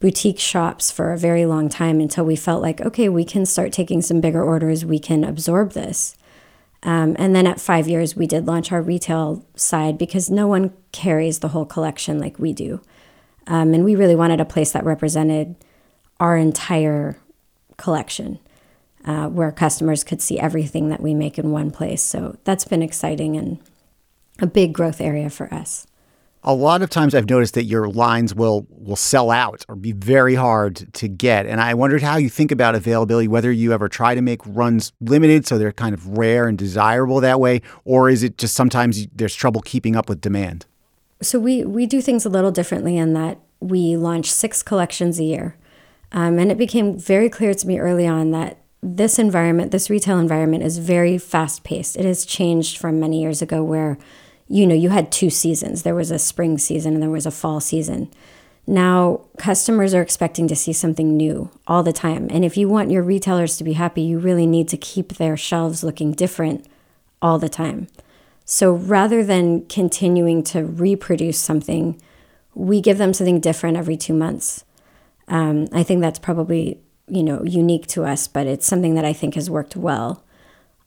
boutique 0.00 0.40
shops 0.40 0.90
for 0.90 1.12
a 1.12 1.18
very 1.18 1.44
long 1.44 1.68
time 1.68 2.00
until 2.00 2.24
we 2.24 2.34
felt 2.34 2.62
like, 2.62 2.80
okay, 2.80 3.10
we 3.10 3.26
can 3.26 3.44
start 3.44 3.74
taking 3.74 4.00
some 4.00 4.22
bigger 4.22 4.42
orders. 4.42 4.86
We 4.86 4.98
can 4.98 5.22
absorb 5.22 5.72
this. 5.72 6.16
Um, 6.84 7.14
and 7.18 7.34
then 7.34 7.46
at 7.46 7.60
five 7.60 7.86
years, 7.86 8.16
we 8.16 8.26
did 8.26 8.46
launch 8.46 8.72
our 8.72 8.82
retail 8.82 9.44
side 9.54 9.98
because 9.98 10.30
no 10.30 10.48
one 10.48 10.72
carries 10.90 11.38
the 11.38 11.48
whole 11.48 11.64
collection 11.64 12.18
like 12.18 12.38
we 12.38 12.52
do. 12.52 12.80
Um, 13.46 13.74
and 13.74 13.84
we 13.84 13.94
really 13.94 14.16
wanted 14.16 14.40
a 14.40 14.44
place 14.44 14.72
that 14.72 14.84
represented 14.84 15.56
our 16.18 16.36
entire 16.36 17.18
collection 17.76 18.38
uh, 19.04 19.28
where 19.28 19.50
customers 19.50 20.04
could 20.04 20.22
see 20.22 20.38
everything 20.38 20.88
that 20.88 21.00
we 21.00 21.14
make 21.14 21.38
in 21.38 21.50
one 21.50 21.70
place. 21.70 22.02
So 22.02 22.36
that's 22.44 22.64
been 22.64 22.82
exciting 22.82 23.36
and 23.36 23.58
a 24.38 24.46
big 24.46 24.72
growth 24.72 25.00
area 25.00 25.30
for 25.30 25.52
us. 25.52 25.86
A 26.44 26.54
lot 26.54 26.82
of 26.82 26.90
times 26.90 27.14
I've 27.14 27.30
noticed 27.30 27.54
that 27.54 27.64
your 27.64 27.88
lines 27.88 28.34
will 28.34 28.66
will 28.70 28.96
sell 28.96 29.30
out 29.30 29.64
or 29.68 29.76
be 29.76 29.92
very 29.92 30.34
hard 30.34 30.92
to 30.94 31.08
get. 31.08 31.46
And 31.46 31.60
I 31.60 31.74
wondered 31.74 32.02
how 32.02 32.16
you 32.16 32.28
think 32.28 32.50
about 32.50 32.74
availability, 32.74 33.28
whether 33.28 33.52
you 33.52 33.72
ever 33.72 33.88
try 33.88 34.14
to 34.16 34.20
make 34.20 34.40
runs 34.44 34.92
limited 35.00 35.46
so 35.46 35.56
they're 35.56 35.72
kind 35.72 35.94
of 35.94 36.18
rare 36.18 36.48
and 36.48 36.58
desirable 36.58 37.20
that 37.20 37.38
way, 37.38 37.62
or 37.84 38.08
is 38.10 38.24
it 38.24 38.38
just 38.38 38.54
sometimes 38.54 39.06
there's 39.14 39.36
trouble 39.36 39.60
keeping 39.60 39.94
up 39.94 40.08
with 40.08 40.20
demand? 40.20 40.66
So 41.20 41.38
we 41.38 41.64
we 41.64 41.86
do 41.86 42.00
things 42.00 42.26
a 42.26 42.28
little 42.28 42.50
differently 42.50 42.96
in 42.96 43.12
that 43.14 43.38
we 43.60 43.96
launch 43.96 44.30
six 44.30 44.62
collections 44.62 45.20
a 45.20 45.24
year. 45.24 45.56
Um, 46.10 46.38
and 46.38 46.50
it 46.50 46.58
became 46.58 46.98
very 46.98 47.30
clear 47.30 47.54
to 47.54 47.66
me 47.66 47.78
early 47.78 48.06
on 48.06 48.32
that 48.32 48.58
this 48.82 49.18
environment, 49.18 49.70
this 49.70 49.88
retail 49.88 50.18
environment, 50.18 50.64
is 50.64 50.78
very 50.78 51.16
fast 51.16 51.62
paced. 51.62 51.96
It 51.96 52.04
has 52.04 52.26
changed 52.26 52.78
from 52.78 52.98
many 52.98 53.22
years 53.22 53.40
ago 53.40 53.62
where, 53.62 53.96
you 54.52 54.66
know, 54.66 54.74
you 54.74 54.90
had 54.90 55.10
two 55.10 55.30
seasons. 55.30 55.82
There 55.82 55.94
was 55.94 56.10
a 56.10 56.18
spring 56.18 56.58
season 56.58 56.94
and 56.94 57.02
there 57.02 57.10
was 57.10 57.26
a 57.26 57.30
fall 57.30 57.60
season. 57.60 58.12
Now, 58.66 59.22
customers 59.38 59.94
are 59.94 60.02
expecting 60.02 60.46
to 60.48 60.54
see 60.54 60.72
something 60.72 61.16
new 61.16 61.50
all 61.66 61.82
the 61.82 61.92
time. 61.92 62.28
And 62.30 62.44
if 62.44 62.56
you 62.56 62.68
want 62.68 62.90
your 62.90 63.02
retailers 63.02 63.56
to 63.56 63.64
be 63.64 63.72
happy, 63.72 64.02
you 64.02 64.18
really 64.18 64.46
need 64.46 64.68
to 64.68 64.76
keep 64.76 65.14
their 65.14 65.36
shelves 65.36 65.82
looking 65.82 66.12
different 66.12 66.66
all 67.20 67.38
the 67.38 67.48
time. 67.48 67.88
So 68.44 68.72
rather 68.72 69.24
than 69.24 69.66
continuing 69.66 70.42
to 70.44 70.64
reproduce 70.64 71.38
something, 71.38 72.00
we 72.54 72.80
give 72.80 72.98
them 72.98 73.14
something 73.14 73.40
different 73.40 73.78
every 73.78 73.96
two 73.96 74.14
months. 74.14 74.64
Um, 75.28 75.68
I 75.72 75.82
think 75.82 76.02
that's 76.02 76.18
probably 76.18 76.80
you 77.08 77.22
know, 77.22 77.42
unique 77.44 77.86
to 77.88 78.04
us, 78.04 78.28
but 78.28 78.46
it's 78.46 78.66
something 78.66 78.94
that 78.94 79.04
I 79.04 79.12
think 79.12 79.34
has 79.34 79.50
worked 79.50 79.76
well. 79.76 80.24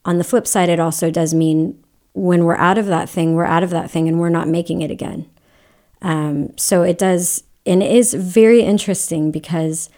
On 0.06 0.18
the 0.18 0.24
flip 0.24 0.48
side, 0.48 0.70
it 0.70 0.80
also 0.80 1.12
does 1.12 1.34
mean 1.34 1.84
when 2.16 2.46
we're 2.46 2.56
out 2.56 2.78
of 2.78 2.86
that 2.88 3.10
thing, 3.10 3.36
we're 3.36 3.46
out 3.46 3.62
of 3.62 3.70
that 3.70 3.92
thing 3.92 4.08
and 4.08 4.20
we're 4.20 4.30
not 4.30 4.48
making 4.48 4.82
it 4.82 4.90
again. 4.90 5.30
Um, 6.02 6.58
so 6.58 6.82
it 6.82 6.98
does, 6.98 7.44
and 7.66 7.84
it 7.84 7.92
is 7.92 8.14
very 8.14 8.62
interesting 8.62 9.32
because 9.32 9.90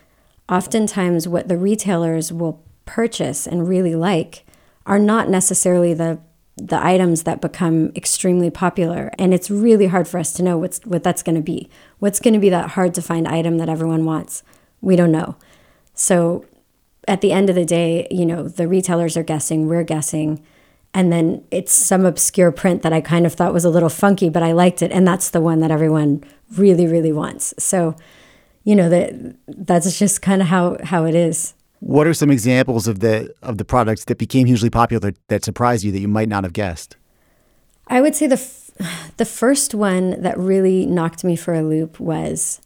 oftentimes 0.49 1.27
what 1.27 1.47
the 1.47 1.57
retailers 1.57 2.33
will 2.33 2.63
purchase 2.85 3.45
and 3.45 3.69
really 3.69 3.95
like 3.95 4.45
are 4.85 4.99
not 4.99 5.29
necessarily 5.29 5.93
the 5.93 6.19
the 6.59 6.83
items 6.83 7.21
that 7.21 7.39
become 7.39 7.91
extremely 7.95 8.49
popular. 8.49 9.11
And 9.19 9.31
it's 9.31 9.51
really 9.51 9.85
hard 9.85 10.07
for 10.07 10.17
us 10.17 10.33
to 10.33 10.43
know 10.43 10.57
what's 10.57 10.83
what 10.87 11.03
that's 11.03 11.21
going 11.21 11.35
to 11.35 11.41
be. 11.41 11.69
What's 11.99 12.19
going 12.19 12.33
to 12.33 12.39
be 12.39 12.49
that 12.49 12.71
hard 12.71 12.95
to 12.95 13.01
find 13.01 13.27
item 13.27 13.59
that 13.59 13.69
everyone 13.69 14.05
wants? 14.05 14.41
We 14.81 14.95
don't 14.95 15.11
know. 15.11 15.35
So 15.93 16.45
at 17.07 17.21
the 17.21 17.31
end 17.31 17.49
of 17.49 17.55
the 17.55 17.63
day, 17.63 18.07
you 18.09 18.25
know, 18.25 18.47
the 18.47 18.67
retailers 18.67 19.15
are 19.15 19.23
guessing, 19.23 19.67
we're 19.67 19.83
guessing, 19.83 20.43
and 20.93 21.11
then 21.11 21.43
it's 21.51 21.71
some 21.71 22.05
obscure 22.05 22.51
print 22.51 22.81
that 22.81 22.93
I 22.93 23.01
kind 23.01 23.25
of 23.25 23.33
thought 23.33 23.53
was 23.53 23.65
a 23.65 23.69
little 23.69 23.89
funky, 23.89 24.29
but 24.29 24.43
I 24.43 24.51
liked 24.51 24.81
it, 24.81 24.91
and 24.91 25.07
that's 25.07 25.29
the 25.29 25.41
one 25.41 25.59
that 25.59 25.71
everyone 25.71 26.23
really, 26.55 26.87
really 26.87 27.11
wants. 27.11 27.53
So, 27.57 27.95
you 28.63 28.75
know, 28.75 28.89
that 28.89 29.35
that's 29.47 29.97
just 29.97 30.21
kind 30.21 30.41
of 30.41 30.47
how 30.47 30.77
how 30.83 31.05
it 31.05 31.15
is. 31.15 31.53
What 31.79 32.07
are 32.07 32.13
some 32.13 32.31
examples 32.31 32.87
of 32.87 32.99
the 32.99 33.33
of 33.43 33.57
the 33.57 33.65
products 33.65 34.05
that 34.05 34.17
became 34.17 34.47
hugely 34.47 34.69
popular 34.69 35.13
that 35.27 35.43
surprised 35.43 35.83
you 35.83 35.91
that 35.91 35.99
you 35.99 36.07
might 36.07 36.29
not 36.29 36.43
have 36.43 36.53
guessed? 36.53 36.97
I 37.87 38.01
would 38.01 38.15
say 38.15 38.27
the 38.27 38.35
f- 38.35 38.71
the 39.17 39.25
first 39.25 39.75
one 39.75 40.21
that 40.21 40.37
really 40.37 40.85
knocked 40.85 41.23
me 41.23 41.35
for 41.35 41.53
a 41.53 41.61
loop 41.61 41.99
was 41.99 42.61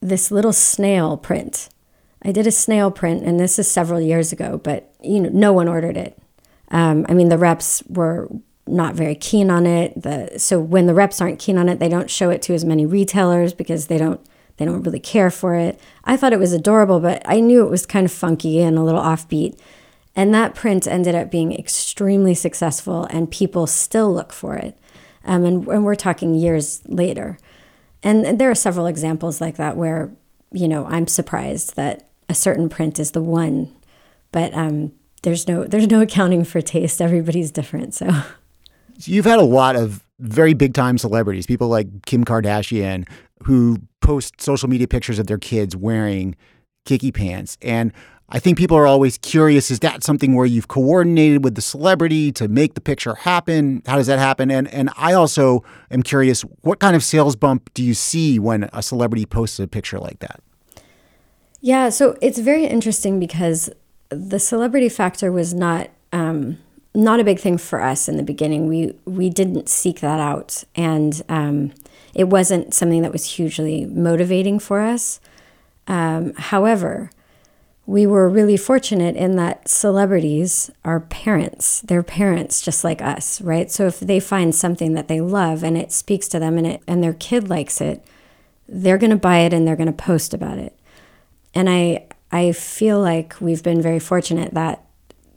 this 0.00 0.30
little 0.30 0.52
snail 0.52 1.16
print 1.16 1.68
I 2.26 2.32
did 2.32 2.46
a 2.46 2.50
snail 2.50 2.90
print, 2.90 3.22
and 3.22 3.38
this 3.38 3.56
is 3.56 3.70
several 3.70 4.00
years 4.00 4.32
ago, 4.32 4.60
but 4.62 4.92
you 5.00 5.20
know, 5.20 5.30
no 5.32 5.52
one 5.52 5.68
ordered 5.68 5.96
it. 5.96 6.18
Um, 6.70 7.06
I 7.08 7.14
mean, 7.14 7.28
the 7.28 7.38
reps 7.38 7.82
were 7.88 8.28
not 8.66 8.94
very 8.94 9.14
keen 9.14 9.50
on 9.50 9.66
it. 9.66 10.02
The 10.02 10.38
so 10.38 10.60
when 10.60 10.86
the 10.86 10.94
reps 10.94 11.20
aren't 11.20 11.38
keen 11.38 11.58
on 11.58 11.68
it, 11.68 11.78
they 11.78 11.88
don't 11.88 12.10
show 12.10 12.30
it 12.30 12.42
to 12.42 12.54
as 12.54 12.64
many 12.64 12.84
retailers 12.84 13.54
because 13.54 13.86
they 13.86 13.98
don't 13.98 14.20
they 14.56 14.64
don't 14.64 14.82
really 14.82 15.00
care 15.00 15.30
for 15.30 15.54
it. 15.54 15.78
I 16.04 16.16
thought 16.16 16.32
it 16.32 16.38
was 16.38 16.52
adorable, 16.52 17.00
but 17.00 17.22
I 17.26 17.40
knew 17.40 17.64
it 17.64 17.70
was 17.70 17.86
kind 17.86 18.06
of 18.06 18.12
funky 18.12 18.60
and 18.60 18.78
a 18.78 18.82
little 18.82 19.00
offbeat. 19.00 19.58
And 20.14 20.32
that 20.32 20.54
print 20.54 20.86
ended 20.86 21.14
up 21.14 21.30
being 21.30 21.52
extremely 21.52 22.34
successful, 22.34 23.04
and 23.10 23.30
people 23.30 23.66
still 23.66 24.12
look 24.12 24.32
for 24.32 24.56
it. 24.56 24.78
Um, 25.26 25.44
and, 25.44 25.68
and 25.68 25.84
we're 25.84 25.94
talking 25.94 26.34
years 26.34 26.80
later. 26.86 27.38
And, 28.02 28.24
and 28.24 28.38
there 28.38 28.50
are 28.50 28.54
several 28.54 28.86
examples 28.86 29.42
like 29.42 29.56
that 29.56 29.76
where, 29.76 30.10
you 30.52 30.68
know, 30.68 30.86
I'm 30.86 31.06
surprised 31.06 31.76
that 31.76 32.08
a 32.30 32.34
certain 32.34 32.70
print 32.70 32.98
is 32.98 33.10
the 33.10 33.22
one, 33.22 33.74
but 34.32 34.54
um, 34.54 34.92
there's 35.26 35.48
no 35.48 35.64
there's 35.64 35.88
no 35.88 36.00
accounting 36.00 36.44
for 36.44 36.60
taste. 36.60 37.02
Everybody's 37.02 37.50
different, 37.50 37.94
so. 37.94 38.08
You've 39.00 39.24
had 39.24 39.40
a 39.40 39.44
lot 39.44 39.74
of 39.74 40.06
very 40.20 40.54
big 40.54 40.72
time 40.72 40.98
celebrities, 40.98 41.46
people 41.46 41.66
like 41.66 42.06
Kim 42.06 42.24
Kardashian, 42.24 43.08
who 43.42 43.78
post 44.00 44.40
social 44.40 44.68
media 44.68 44.86
pictures 44.86 45.18
of 45.18 45.26
their 45.26 45.36
kids 45.36 45.74
wearing 45.74 46.36
Kickee 46.86 47.12
pants. 47.12 47.58
And 47.60 47.92
I 48.28 48.38
think 48.38 48.56
people 48.56 48.76
are 48.76 48.86
always 48.86 49.18
curious 49.18 49.68
is 49.68 49.80
that 49.80 50.04
something 50.04 50.36
where 50.36 50.46
you've 50.46 50.68
coordinated 50.68 51.42
with 51.42 51.56
the 51.56 51.60
celebrity 51.60 52.30
to 52.32 52.46
make 52.46 52.74
the 52.74 52.80
picture 52.80 53.16
happen? 53.16 53.82
How 53.84 53.96
does 53.96 54.06
that 54.06 54.20
happen? 54.20 54.48
And 54.52 54.68
and 54.68 54.90
I 54.96 55.12
also 55.12 55.64
am 55.90 56.04
curious 56.04 56.42
what 56.60 56.78
kind 56.78 56.94
of 56.94 57.02
sales 57.02 57.34
bump 57.34 57.68
do 57.74 57.82
you 57.82 57.94
see 57.94 58.38
when 58.38 58.70
a 58.72 58.80
celebrity 58.80 59.26
posts 59.26 59.58
a 59.58 59.66
picture 59.66 59.98
like 59.98 60.20
that? 60.20 60.40
Yeah, 61.60 61.88
so 61.88 62.16
it's 62.22 62.38
very 62.38 62.64
interesting 62.64 63.18
because 63.18 63.70
the 64.08 64.38
celebrity 64.38 64.88
factor 64.88 65.32
was 65.32 65.54
not 65.54 65.90
um, 66.12 66.58
not 66.94 67.20
a 67.20 67.24
big 67.24 67.38
thing 67.38 67.58
for 67.58 67.82
us 67.82 68.08
in 68.08 68.16
the 68.16 68.22
beginning. 68.22 68.66
We 68.68 68.94
we 69.04 69.30
didn't 69.30 69.68
seek 69.68 70.00
that 70.00 70.20
out, 70.20 70.64
and 70.74 71.22
um, 71.28 71.72
it 72.14 72.28
wasn't 72.28 72.74
something 72.74 73.02
that 73.02 73.12
was 73.12 73.36
hugely 73.36 73.86
motivating 73.86 74.58
for 74.58 74.80
us. 74.80 75.20
Um, 75.86 76.32
however, 76.34 77.10
we 77.84 78.06
were 78.06 78.28
really 78.28 78.56
fortunate 78.56 79.14
in 79.14 79.36
that 79.36 79.68
celebrities 79.68 80.70
are 80.84 81.00
parents. 81.00 81.80
They're 81.82 82.02
parents 82.02 82.60
just 82.60 82.82
like 82.82 83.00
us, 83.00 83.40
right? 83.40 83.70
So 83.70 83.86
if 83.86 84.00
they 84.00 84.18
find 84.18 84.54
something 84.54 84.94
that 84.94 85.06
they 85.06 85.20
love 85.20 85.62
and 85.62 85.78
it 85.78 85.92
speaks 85.92 86.26
to 86.28 86.38
them 86.38 86.58
and 86.58 86.66
it 86.66 86.82
and 86.88 87.02
their 87.02 87.14
kid 87.14 87.48
likes 87.48 87.80
it, 87.80 88.04
they're 88.68 88.98
going 88.98 89.10
to 89.10 89.16
buy 89.16 89.38
it 89.38 89.52
and 89.52 89.66
they're 89.66 89.76
going 89.76 89.86
to 89.86 89.92
post 89.92 90.34
about 90.34 90.58
it 90.58 90.76
and 91.56 91.70
I 91.70 92.04
I 92.36 92.52
feel 92.52 93.00
like 93.00 93.40
we've 93.40 93.62
been 93.62 93.80
very 93.80 93.98
fortunate 93.98 94.52
that 94.52 94.84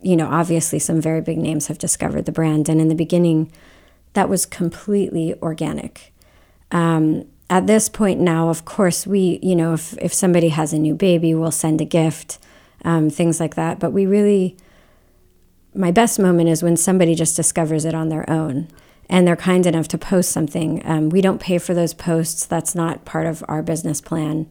you 0.02 0.16
know 0.16 0.28
obviously 0.28 0.78
some 0.78 1.00
very 1.00 1.22
big 1.22 1.38
names 1.38 1.68
have 1.68 1.78
discovered 1.78 2.26
the 2.26 2.32
brand 2.32 2.68
and 2.68 2.80
in 2.80 2.88
the 2.88 2.94
beginning 2.94 3.50
that 4.12 4.28
was 4.28 4.44
completely 4.44 5.34
organic. 5.40 6.12
Um, 6.70 7.26
at 7.48 7.66
this 7.66 7.88
point 7.88 8.20
now, 8.20 8.48
of 8.48 8.64
course, 8.64 9.06
we, 9.06 9.40
you 9.42 9.56
know, 9.56 9.72
if, 9.74 9.96
if 9.98 10.12
somebody 10.12 10.50
has 10.50 10.72
a 10.72 10.78
new 10.78 10.94
baby, 10.94 11.34
we'll 11.34 11.50
send 11.50 11.80
a 11.80 11.84
gift, 11.84 12.38
um, 12.84 13.10
things 13.10 13.40
like 13.40 13.54
that. 13.54 13.78
But 13.80 13.92
we 13.92 14.06
really, 14.06 14.56
my 15.74 15.90
best 15.90 16.18
moment 16.18 16.48
is 16.48 16.62
when 16.62 16.76
somebody 16.76 17.14
just 17.14 17.34
discovers 17.36 17.84
it 17.84 17.94
on 17.94 18.08
their 18.08 18.28
own 18.28 18.68
and 19.08 19.26
they're 19.26 19.36
kind 19.36 19.66
enough 19.66 19.88
to 19.88 19.98
post 19.98 20.30
something. 20.30 20.80
Um, 20.84 21.08
we 21.08 21.20
don't 21.20 21.40
pay 21.40 21.58
for 21.58 21.74
those 21.74 21.94
posts, 21.94 22.46
that's 22.46 22.74
not 22.74 23.04
part 23.04 23.26
of 23.26 23.44
our 23.48 23.62
business 23.62 24.00
plan. 24.00 24.48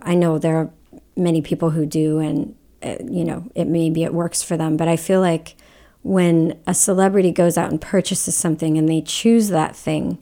I 0.00 0.14
know 0.14 0.38
there 0.38 0.56
are 0.56 0.70
many 1.16 1.42
people 1.42 1.70
who 1.70 1.86
do, 1.86 2.18
and, 2.18 2.54
uh, 2.82 2.96
you 3.04 3.24
know, 3.24 3.50
it 3.54 3.66
maybe 3.66 4.04
it 4.04 4.14
works 4.14 4.42
for 4.42 4.56
them, 4.56 4.76
but 4.76 4.88
I 4.88 4.96
feel 4.96 5.20
like 5.20 5.56
when 6.02 6.58
a 6.66 6.74
celebrity 6.74 7.32
goes 7.32 7.58
out 7.58 7.70
and 7.70 7.80
purchases 7.80 8.36
something 8.36 8.78
and 8.78 8.88
they 8.88 9.00
choose 9.00 9.48
that 9.48 9.74
thing, 9.74 10.18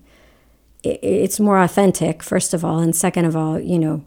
it's 0.83 1.41
more 1.41 1.61
authentic, 1.61 2.23
first 2.23 2.55
of 2.55 2.65
all. 2.65 2.79
And 2.79 2.95
second 2.95 3.25
of 3.25 3.37
all, 3.37 3.59
you 3.59 3.79
know, 3.79 4.05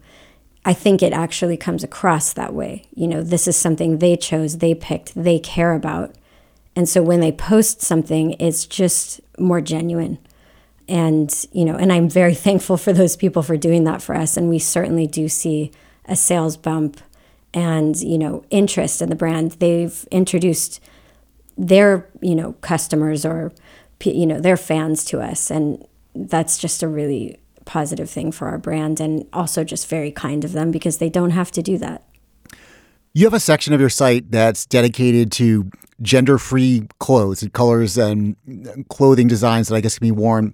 I 0.65 0.73
think 0.73 1.01
it 1.01 1.13
actually 1.13 1.55
comes 1.55 1.83
across 1.83 2.33
that 2.33 2.53
way. 2.53 2.85
You 2.93 3.07
know, 3.07 3.23
this 3.23 3.47
is 3.47 3.55
something 3.55 3.97
they 3.97 4.17
chose, 4.17 4.57
they 4.57 4.75
picked, 4.75 5.15
they 5.15 5.39
care 5.39 5.73
about. 5.73 6.15
And 6.75 6.87
so 6.87 7.01
when 7.01 7.19
they 7.19 7.31
post 7.31 7.81
something, 7.81 8.35
it's 8.39 8.65
just 8.65 9.21
more 9.39 9.61
genuine. 9.61 10.19
And, 10.87 11.33
you 11.51 11.65
know, 11.65 11.75
and 11.75 11.91
I'm 11.91 12.09
very 12.09 12.35
thankful 12.47 12.77
for 12.77 12.93
those 12.93 13.15
people 13.15 13.43
for 13.43 13.57
doing 13.57 13.83
that 13.85 14.01
for 14.01 14.15
us. 14.15 14.35
And 14.37 14.49
we 14.49 14.59
certainly 14.59 15.07
do 15.07 15.29
see 15.29 15.71
a 16.07 16.15
sales 16.15 16.57
bump 16.57 17.01
and, 17.53 17.99
you 18.01 18.17
know, 18.17 18.43
interest 18.49 19.01
in 19.01 19.09
the 19.09 19.15
brand. 19.15 19.51
They've 19.53 20.05
introduced 20.11 20.79
their, 21.57 22.07
you 22.21 22.35
know, 22.35 22.53
customers 22.61 23.25
or, 23.25 23.51
you 24.03 24.25
know, 24.25 24.39
their 24.39 24.57
fans 24.57 25.03
to 25.05 25.19
us. 25.19 25.49
And 25.49 25.85
that's 26.13 26.57
just 26.57 26.83
a 26.83 26.87
really 26.87 27.39
positive 27.65 28.09
thing 28.09 28.31
for 28.31 28.47
our 28.47 28.57
brand 28.57 28.99
and 28.99 29.25
also 29.33 29.63
just 29.63 29.87
very 29.87 30.11
kind 30.11 30.43
of 30.43 30.53
them 30.53 30.71
because 30.71 30.99
they 30.99 31.09
don't 31.09 31.31
have 31.31 31.51
to 31.51 31.61
do 31.61 31.77
that. 31.77 32.03
You 33.13 33.25
have 33.25 33.33
a 33.33 33.39
section 33.39 33.73
of 33.73 33.79
your 33.79 33.89
site 33.89 34.31
that's 34.31 34.65
dedicated 34.65 35.31
to 35.33 35.69
gender 36.01 36.37
free 36.37 36.87
clothes, 36.99 37.41
and 37.41 37.51
colors, 37.51 37.97
and 37.97 38.35
clothing 38.89 39.27
designs 39.27 39.67
that 39.67 39.75
I 39.75 39.81
guess 39.81 39.97
can 39.97 40.05
be 40.05 40.11
worn 40.11 40.53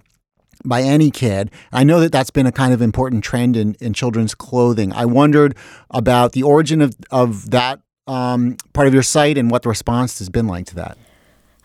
by 0.64 0.82
any 0.82 1.10
kid. 1.10 1.50
I 1.72 1.84
know 1.84 2.00
that 2.00 2.12
that's 2.12 2.30
been 2.30 2.46
a 2.46 2.52
kind 2.52 2.72
of 2.72 2.80
important 2.80 3.24
trend 3.24 3.56
in, 3.56 3.74
in 3.80 3.92
children's 3.92 4.34
clothing. 4.34 4.92
I 4.92 5.04
wondered 5.04 5.56
about 5.90 6.32
the 6.32 6.42
origin 6.42 6.80
of, 6.80 6.94
of 7.10 7.50
that 7.50 7.80
um, 8.06 8.56
part 8.72 8.86
of 8.88 8.94
your 8.94 9.02
site 9.02 9.38
and 9.38 9.50
what 9.50 9.62
the 9.62 9.68
response 9.68 10.18
has 10.18 10.28
been 10.28 10.46
like 10.46 10.66
to 10.66 10.74
that. 10.76 10.98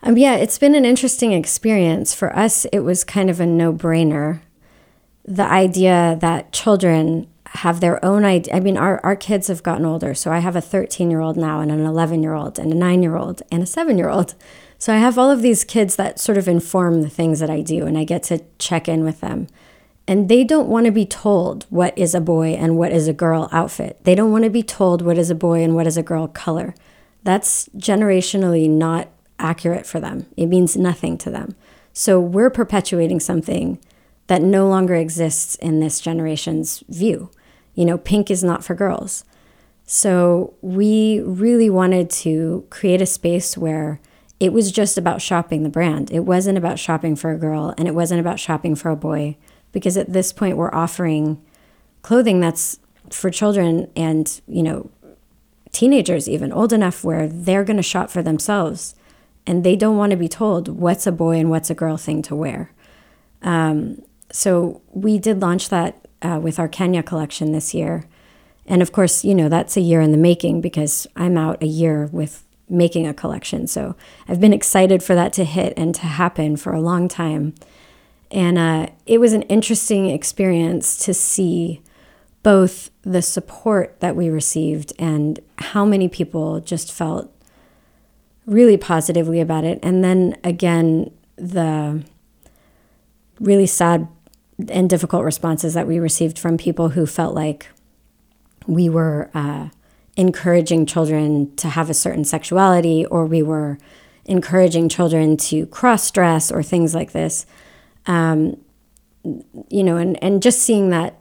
Um, 0.02 0.16
yeah, 0.16 0.36
it's 0.36 0.58
been 0.58 0.74
an 0.74 0.84
interesting 0.84 1.32
experience. 1.32 2.14
For 2.14 2.34
us, 2.34 2.64
it 2.66 2.80
was 2.80 3.04
kind 3.04 3.28
of 3.28 3.40
a 3.40 3.46
no 3.46 3.72
brainer. 3.72 4.40
The 5.24 5.44
idea 5.44 6.16
that 6.20 6.52
children 6.52 7.26
have 7.54 7.80
their 7.80 8.02
own 8.04 8.24
idea. 8.24 8.54
I 8.54 8.60
mean, 8.60 8.76
our, 8.76 9.00
our 9.04 9.16
kids 9.16 9.48
have 9.48 9.62
gotten 9.62 9.84
older. 9.84 10.14
So 10.14 10.30
I 10.30 10.38
have 10.38 10.56
a 10.56 10.60
13 10.60 11.10
year 11.10 11.20
old 11.20 11.36
now, 11.36 11.60
and 11.60 11.70
an 11.70 11.84
11 11.84 12.22
year 12.22 12.34
old, 12.34 12.58
and 12.58 12.72
a 12.72 12.76
nine 12.76 13.02
year 13.02 13.16
old, 13.16 13.42
and 13.50 13.62
a 13.62 13.66
seven 13.66 13.98
year 13.98 14.08
old. 14.08 14.34
So 14.80 14.94
I 14.94 14.96
have 14.96 15.18
all 15.18 15.30
of 15.30 15.42
these 15.42 15.62
kids 15.62 15.96
that 15.96 16.18
sort 16.18 16.38
of 16.38 16.48
inform 16.48 17.02
the 17.02 17.10
things 17.10 17.38
that 17.40 17.50
I 17.50 17.60
do, 17.60 17.84
and 17.84 17.98
I 17.98 18.04
get 18.04 18.22
to 18.24 18.42
check 18.58 18.88
in 18.88 19.04
with 19.04 19.20
them. 19.20 19.46
And 20.08 20.30
they 20.30 20.42
don't 20.42 20.68
want 20.68 20.86
to 20.86 20.90
be 20.90 21.04
told 21.04 21.66
what 21.68 21.96
is 21.98 22.14
a 22.14 22.20
boy 22.20 22.54
and 22.54 22.78
what 22.78 22.90
is 22.90 23.06
a 23.06 23.12
girl 23.12 23.50
outfit. 23.52 24.02
They 24.04 24.14
don't 24.14 24.32
want 24.32 24.44
to 24.44 24.50
be 24.50 24.62
told 24.62 25.02
what 25.02 25.18
is 25.18 25.28
a 25.28 25.34
boy 25.34 25.62
and 25.62 25.74
what 25.74 25.86
is 25.86 25.98
a 25.98 26.02
girl 26.02 26.28
color. 26.28 26.74
That's 27.22 27.68
generationally 27.76 28.70
not 28.70 29.08
accurate 29.38 29.84
for 29.84 30.00
them. 30.00 30.24
It 30.34 30.46
means 30.46 30.78
nothing 30.78 31.18
to 31.18 31.30
them. 31.30 31.54
So 31.92 32.18
we're 32.18 32.48
perpetuating 32.48 33.20
something 33.20 33.78
that 34.28 34.40
no 34.40 34.66
longer 34.66 34.94
exists 34.94 35.56
in 35.56 35.80
this 35.80 36.00
generation's 36.00 36.82
view. 36.88 37.30
You 37.74 37.84
know, 37.84 37.98
pink 37.98 38.30
is 38.30 38.42
not 38.42 38.64
for 38.64 38.74
girls. 38.74 39.24
So 39.84 40.54
we 40.62 41.20
really 41.20 41.68
wanted 41.68 42.08
to 42.10 42.66
create 42.70 43.02
a 43.02 43.06
space 43.06 43.58
where 43.58 44.00
it 44.40 44.54
was 44.54 44.72
just 44.72 44.96
about 44.96 45.20
shopping 45.20 45.62
the 45.62 45.68
brand. 45.68 46.10
It 46.10 46.20
wasn't 46.20 46.56
about 46.56 46.78
shopping 46.78 47.14
for 47.14 47.30
a 47.30 47.38
girl 47.38 47.74
and 47.76 47.86
it 47.86 47.94
wasn't 47.94 48.20
about 48.20 48.40
shopping 48.40 48.74
for 48.74 48.90
a 48.90 48.96
boy 48.96 49.36
because 49.70 49.98
at 49.98 50.12
this 50.12 50.32
point 50.32 50.56
we're 50.56 50.74
offering 50.74 51.40
clothing 52.02 52.40
that's 52.40 52.78
for 53.10 53.30
children 53.30 53.90
and, 53.94 54.40
you 54.48 54.62
know, 54.62 54.90
teenagers 55.72 56.28
even 56.28 56.52
old 56.52 56.72
enough 56.72 57.04
where 57.04 57.28
they're 57.28 57.64
going 57.64 57.76
to 57.76 57.82
shop 57.82 58.10
for 58.10 58.22
themselves 58.22 58.94
and 59.46 59.62
they 59.62 59.76
don't 59.76 59.98
want 59.98 60.10
to 60.10 60.16
be 60.16 60.28
told 60.28 60.68
what's 60.68 61.06
a 61.06 61.12
boy 61.12 61.38
and 61.38 61.50
what's 61.50 61.70
a 61.70 61.74
girl 61.74 61.98
thing 61.98 62.22
to 62.22 62.34
wear. 62.34 62.72
Um, 63.42 64.02
so 64.32 64.80
we 64.90 65.18
did 65.18 65.40
launch 65.40 65.68
that 65.68 66.08
uh, 66.22 66.40
with 66.42 66.58
our 66.58 66.68
Kenya 66.68 67.02
collection 67.02 67.52
this 67.52 67.74
year. 67.74 68.04
And 68.66 68.80
of 68.80 68.92
course, 68.92 69.24
you 69.24 69.34
know, 69.34 69.48
that's 69.48 69.76
a 69.76 69.80
year 69.80 70.00
in 70.00 70.12
the 70.12 70.18
making 70.18 70.60
because 70.60 71.06
I'm 71.14 71.36
out 71.36 71.62
a 71.62 71.66
year 71.66 72.06
with 72.06 72.44
making 72.70 73.06
a 73.06 73.14
collection. 73.14 73.66
So 73.66 73.96
I've 74.28 74.40
been 74.40 74.52
excited 74.52 75.02
for 75.02 75.14
that 75.14 75.32
to 75.34 75.44
hit 75.44 75.74
and 75.76 75.94
to 75.96 76.02
happen 76.02 76.56
for 76.56 76.72
a 76.72 76.80
long 76.80 77.08
time. 77.08 77.54
And 78.30 78.58
uh, 78.58 78.86
it 79.06 79.18
was 79.18 79.32
an 79.32 79.42
interesting 79.42 80.08
experience 80.08 80.96
to 81.04 81.12
see 81.12 81.82
both 82.42 82.90
the 83.02 83.22
support 83.22 83.98
that 84.00 84.16
we 84.16 84.30
received 84.30 84.92
and 84.98 85.40
how 85.58 85.84
many 85.84 86.08
people 86.08 86.60
just 86.60 86.92
felt 86.92 87.30
really 88.46 88.76
positively 88.76 89.40
about 89.40 89.64
it. 89.64 89.78
And 89.82 90.02
then 90.02 90.36
again, 90.42 91.10
the 91.36 92.02
really 93.40 93.66
sad 93.66 94.08
and 94.68 94.88
difficult 94.88 95.24
responses 95.24 95.74
that 95.74 95.86
we 95.86 95.98
received 95.98 96.38
from 96.38 96.56
people 96.56 96.90
who 96.90 97.06
felt 97.06 97.34
like 97.34 97.68
we 98.66 98.88
were 98.88 99.30
uh, 99.34 99.68
encouraging 100.16 100.86
children 100.86 101.54
to 101.56 101.68
have 101.68 101.88
a 101.88 101.94
certain 101.94 102.24
sexuality 102.24 103.06
or 103.06 103.26
we 103.26 103.42
were 103.42 103.78
encouraging 104.24 104.88
children 104.88 105.36
to 105.36 105.66
cross 105.66 106.10
dress 106.10 106.52
or 106.52 106.62
things 106.62 106.94
like 106.94 107.12
this. 107.12 107.46
Um, 108.06 108.56
you 109.68 109.82
know, 109.82 109.96
and, 109.96 110.22
and 110.22 110.42
just 110.42 110.62
seeing 110.62 110.90
that 110.90 111.20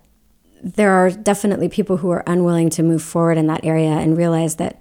there 0.62 0.92
are 0.92 1.10
definitely 1.10 1.70
people 1.70 1.98
who 1.98 2.10
are 2.10 2.24
unwilling 2.28 2.70
to 2.72 2.84
move 2.84 3.02
forward 3.02 3.38
in 3.38 3.48
that 3.48 3.64
area 3.66 3.92
and 3.92 4.18
realize 4.18 4.56
that 4.56 4.80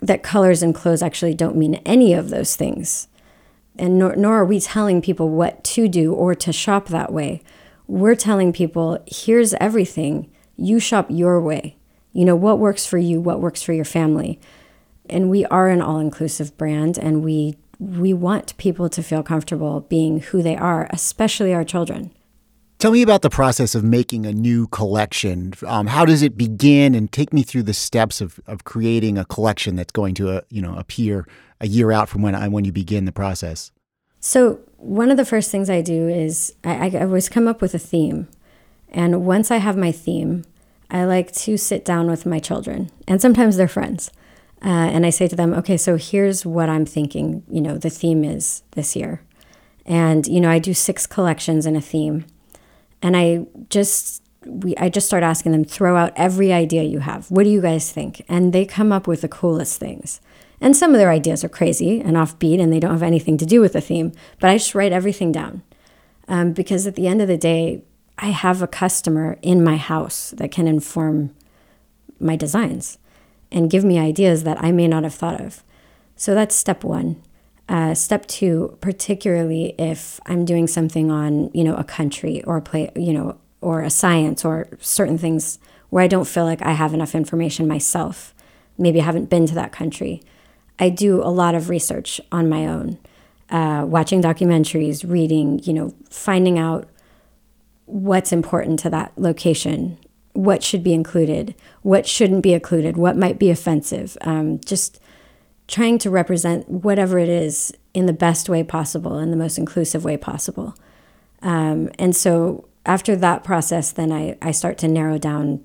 that 0.00 0.22
colors 0.22 0.62
and 0.62 0.74
clothes 0.74 1.02
actually 1.02 1.34
don't 1.34 1.56
mean 1.56 1.74
any 1.86 2.14
of 2.14 2.30
those 2.30 2.54
things. 2.54 3.08
And 3.76 3.98
nor, 3.98 4.14
nor 4.16 4.36
are 4.36 4.44
we 4.44 4.60
telling 4.60 5.02
people 5.02 5.28
what 5.30 5.64
to 5.64 5.88
do 5.88 6.12
or 6.12 6.34
to 6.36 6.52
shop 6.52 6.88
that 6.88 7.12
way. 7.12 7.42
We're 7.86 8.14
telling 8.14 8.52
people, 8.52 9.02
here's 9.06 9.54
everything. 9.54 10.30
You 10.56 10.78
shop 10.78 11.06
your 11.08 11.40
way. 11.40 11.77
You 12.12 12.24
know, 12.24 12.36
what 12.36 12.58
works 12.58 12.86
for 12.86 12.98
you, 12.98 13.20
what 13.20 13.40
works 13.40 13.62
for 13.62 13.72
your 13.72 13.84
family. 13.84 14.40
And 15.10 15.30
we 15.30 15.44
are 15.46 15.68
an 15.68 15.80
all 15.80 15.98
inclusive 15.98 16.56
brand, 16.56 16.98
and 16.98 17.24
we, 17.24 17.56
we 17.78 18.12
want 18.12 18.56
people 18.58 18.88
to 18.90 19.02
feel 19.02 19.22
comfortable 19.22 19.80
being 19.80 20.20
who 20.20 20.42
they 20.42 20.56
are, 20.56 20.88
especially 20.90 21.54
our 21.54 21.64
children. 21.64 22.10
Tell 22.78 22.92
me 22.92 23.02
about 23.02 23.22
the 23.22 23.30
process 23.30 23.74
of 23.74 23.82
making 23.82 24.24
a 24.24 24.32
new 24.32 24.68
collection. 24.68 25.52
Um, 25.66 25.88
how 25.88 26.04
does 26.04 26.22
it 26.22 26.36
begin, 26.36 26.94
and 26.94 27.10
take 27.10 27.32
me 27.32 27.42
through 27.42 27.64
the 27.64 27.74
steps 27.74 28.20
of, 28.20 28.38
of 28.46 28.62
creating 28.62 29.18
a 29.18 29.24
collection 29.24 29.74
that's 29.74 29.90
going 29.90 30.14
to 30.14 30.30
uh, 30.30 30.40
you 30.48 30.62
know 30.62 30.76
appear 30.76 31.26
a 31.60 31.66
year 31.66 31.90
out 31.90 32.08
from 32.08 32.22
when 32.22 32.36
I, 32.36 32.46
when 32.46 32.64
you 32.64 32.70
begin 32.70 33.04
the 33.04 33.10
process. 33.10 33.72
So 34.20 34.60
one 34.76 35.10
of 35.10 35.16
the 35.16 35.24
first 35.24 35.50
things 35.50 35.68
I 35.68 35.80
do 35.82 36.08
is 36.08 36.54
I, 36.62 36.88
I 36.88 37.00
always 37.00 37.28
come 37.28 37.48
up 37.48 37.60
with 37.60 37.74
a 37.74 37.80
theme, 37.80 38.28
and 38.90 39.26
once 39.26 39.50
I 39.50 39.56
have 39.56 39.76
my 39.76 39.90
theme, 39.90 40.44
I 40.90 41.04
like 41.04 41.32
to 41.32 41.56
sit 41.56 41.84
down 41.84 42.08
with 42.08 42.26
my 42.26 42.38
children, 42.38 42.90
and 43.06 43.20
sometimes 43.20 43.56
they're 43.56 43.68
friends, 43.68 44.10
uh, 44.64 44.68
and 44.68 45.04
I 45.04 45.10
say 45.10 45.28
to 45.28 45.36
them, 45.36 45.52
"Okay, 45.54 45.76
so 45.76 45.96
here's 45.96 46.46
what 46.46 46.68
I'm 46.68 46.86
thinking. 46.86 47.42
You 47.50 47.60
know, 47.60 47.76
the 47.76 47.90
theme 47.90 48.24
is 48.24 48.62
this 48.72 48.96
year, 48.96 49.22
and 49.84 50.26
you 50.26 50.40
know, 50.40 50.50
I 50.50 50.58
do 50.58 50.74
six 50.74 51.06
collections 51.06 51.66
in 51.66 51.76
a 51.76 51.80
theme." 51.80 52.24
and 53.02 53.16
I 53.16 53.46
just 53.70 54.22
we 54.44 54.76
I 54.76 54.88
just 54.88 55.06
start 55.06 55.22
asking 55.22 55.52
them 55.52 55.64
throw 55.64 55.96
out 55.96 56.12
every 56.16 56.52
idea 56.52 56.82
you 56.82 57.00
have. 57.00 57.30
What 57.30 57.44
do 57.44 57.50
you 57.50 57.60
guys 57.60 57.92
think? 57.92 58.24
And 58.28 58.52
they 58.52 58.64
come 58.64 58.92
up 58.92 59.06
with 59.06 59.20
the 59.20 59.28
coolest 59.28 59.78
things. 59.78 60.20
And 60.60 60.76
some 60.76 60.92
of 60.92 60.98
their 60.98 61.10
ideas 61.10 61.44
are 61.44 61.48
crazy 61.48 62.00
and 62.00 62.16
offbeat, 62.16 62.60
and 62.60 62.72
they 62.72 62.80
don't 62.80 62.90
have 62.92 63.02
anything 63.02 63.36
to 63.38 63.46
do 63.46 63.60
with 63.60 63.74
the 63.74 63.80
theme. 63.80 64.12
But 64.40 64.50
I 64.50 64.58
just 64.58 64.74
write 64.74 64.90
everything 64.90 65.30
down 65.30 65.62
um, 66.26 66.52
because 66.52 66.86
at 66.86 66.96
the 66.96 67.06
end 67.06 67.22
of 67.22 67.28
the 67.28 67.36
day, 67.36 67.84
I 68.18 68.28
have 68.30 68.62
a 68.62 68.66
customer 68.66 69.38
in 69.42 69.62
my 69.62 69.76
house 69.76 70.32
that 70.36 70.50
can 70.50 70.66
inform 70.66 71.34
my 72.20 72.36
designs 72.36 72.98
and 73.52 73.70
give 73.70 73.84
me 73.84 73.98
ideas 73.98 74.44
that 74.44 74.62
I 74.62 74.72
may 74.72 74.88
not 74.88 75.04
have 75.04 75.14
thought 75.14 75.40
of. 75.40 75.62
So 76.16 76.34
that's 76.34 76.54
step 76.54 76.84
one. 76.84 77.22
Uh, 77.68 77.94
step 77.94 78.26
two, 78.26 78.76
particularly 78.80 79.74
if 79.78 80.20
I'm 80.26 80.44
doing 80.44 80.66
something 80.66 81.10
on, 81.10 81.50
you 81.54 81.62
know, 81.62 81.76
a 81.76 81.84
country 81.84 82.42
or 82.44 82.56
a 82.56 82.62
play, 82.62 82.90
you 82.96 83.12
know, 83.12 83.36
or 83.60 83.82
a 83.82 83.90
science 83.90 84.44
or 84.44 84.68
certain 84.80 85.18
things 85.18 85.58
where 85.90 86.02
I 86.02 86.08
don't 86.08 86.26
feel 86.26 86.44
like 86.44 86.62
I 86.62 86.72
have 86.72 86.94
enough 86.94 87.14
information 87.14 87.68
myself. 87.68 88.34
Maybe 88.78 89.00
I 89.00 89.04
haven't 89.04 89.30
been 89.30 89.46
to 89.46 89.54
that 89.54 89.72
country. 89.72 90.22
I 90.78 90.90
do 90.90 91.22
a 91.22 91.30
lot 91.30 91.54
of 91.54 91.68
research 91.68 92.20
on 92.32 92.48
my 92.48 92.66
own. 92.66 92.98
uh, 93.50 93.84
watching 93.86 94.22
documentaries, 94.22 95.08
reading, 95.08 95.60
you 95.60 95.72
know, 95.72 95.94
finding 96.10 96.58
out 96.58 96.88
what's 97.88 98.32
important 98.32 98.78
to 98.80 98.90
that 98.90 99.12
location, 99.16 99.98
what 100.34 100.62
should 100.62 100.84
be 100.84 100.92
included, 100.92 101.54
what 101.82 102.06
shouldn't 102.06 102.42
be 102.42 102.52
included, 102.52 102.96
what 102.96 103.16
might 103.16 103.38
be 103.38 103.50
offensive. 103.50 104.16
Um, 104.20 104.60
just 104.60 105.00
trying 105.66 105.98
to 105.98 106.10
represent 106.10 106.68
whatever 106.68 107.18
it 107.18 107.28
is 107.28 107.72
in 107.94 108.06
the 108.06 108.12
best 108.12 108.48
way 108.48 108.62
possible, 108.62 109.18
in 109.18 109.30
the 109.30 109.36
most 109.36 109.58
inclusive 109.58 110.04
way 110.04 110.16
possible. 110.16 110.74
Um, 111.42 111.90
and 111.98 112.14
so 112.14 112.68
after 112.86 113.16
that 113.16 113.44
process, 113.44 113.92
then 113.92 114.12
I, 114.12 114.36
I 114.40 114.50
start 114.50 114.78
to 114.78 114.88
narrow 114.88 115.18
down 115.18 115.62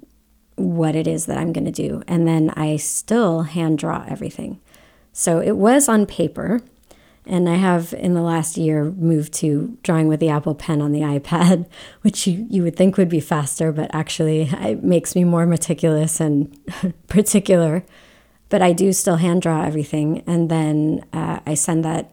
what 0.56 0.96
it 0.96 1.08
is 1.08 1.26
that 1.26 1.38
I'm 1.38 1.54
going 1.54 1.66
to 1.66 1.72
do. 1.72 2.04
And 2.08 2.28
then 2.28 2.52
I 2.52 2.78
still 2.78 3.44
hand 3.44 3.80
draw 3.80 4.06
everything. 4.08 4.60
So 5.12 5.40
it 5.40 5.58
was 5.58 5.88
on 5.88 6.06
paper. 6.06 6.62
And 7.26 7.48
I 7.48 7.56
have 7.56 7.94
in 7.94 8.14
the 8.14 8.22
last 8.22 8.58
year 8.58 8.84
moved 8.84 9.34
to 9.36 9.78
drawing 9.82 10.08
with 10.08 10.20
the 10.20 10.30
Apple 10.30 10.56
Pen 10.56 10.82
on 10.82 10.92
the 10.92 11.02
iPad, 11.02 11.66
which 12.02 12.28
you, 12.28 12.46
you 12.50 12.64
would 12.64 12.76
think 12.76 12.98
would 12.98 13.10
be 13.10 13.20
faster, 13.20 13.72
but 13.72 13.94
actually 13.94 14.50
it 14.52 14.84
makes 14.84 15.16
me 15.16 15.24
more 15.24 15.46
meticulous 15.46 16.20
and 16.20 16.58
particular. 17.08 17.84
But 18.50 18.62
I 18.62 18.74
do 18.74 18.92
still 18.94 19.16
hand 19.16 19.42
draw 19.42 19.64
everything. 19.64 20.24
And 20.28 20.50
then 20.50 21.06
uh, 21.14 21.40
I 21.46 21.54
send 21.54 21.86
that 21.86 22.12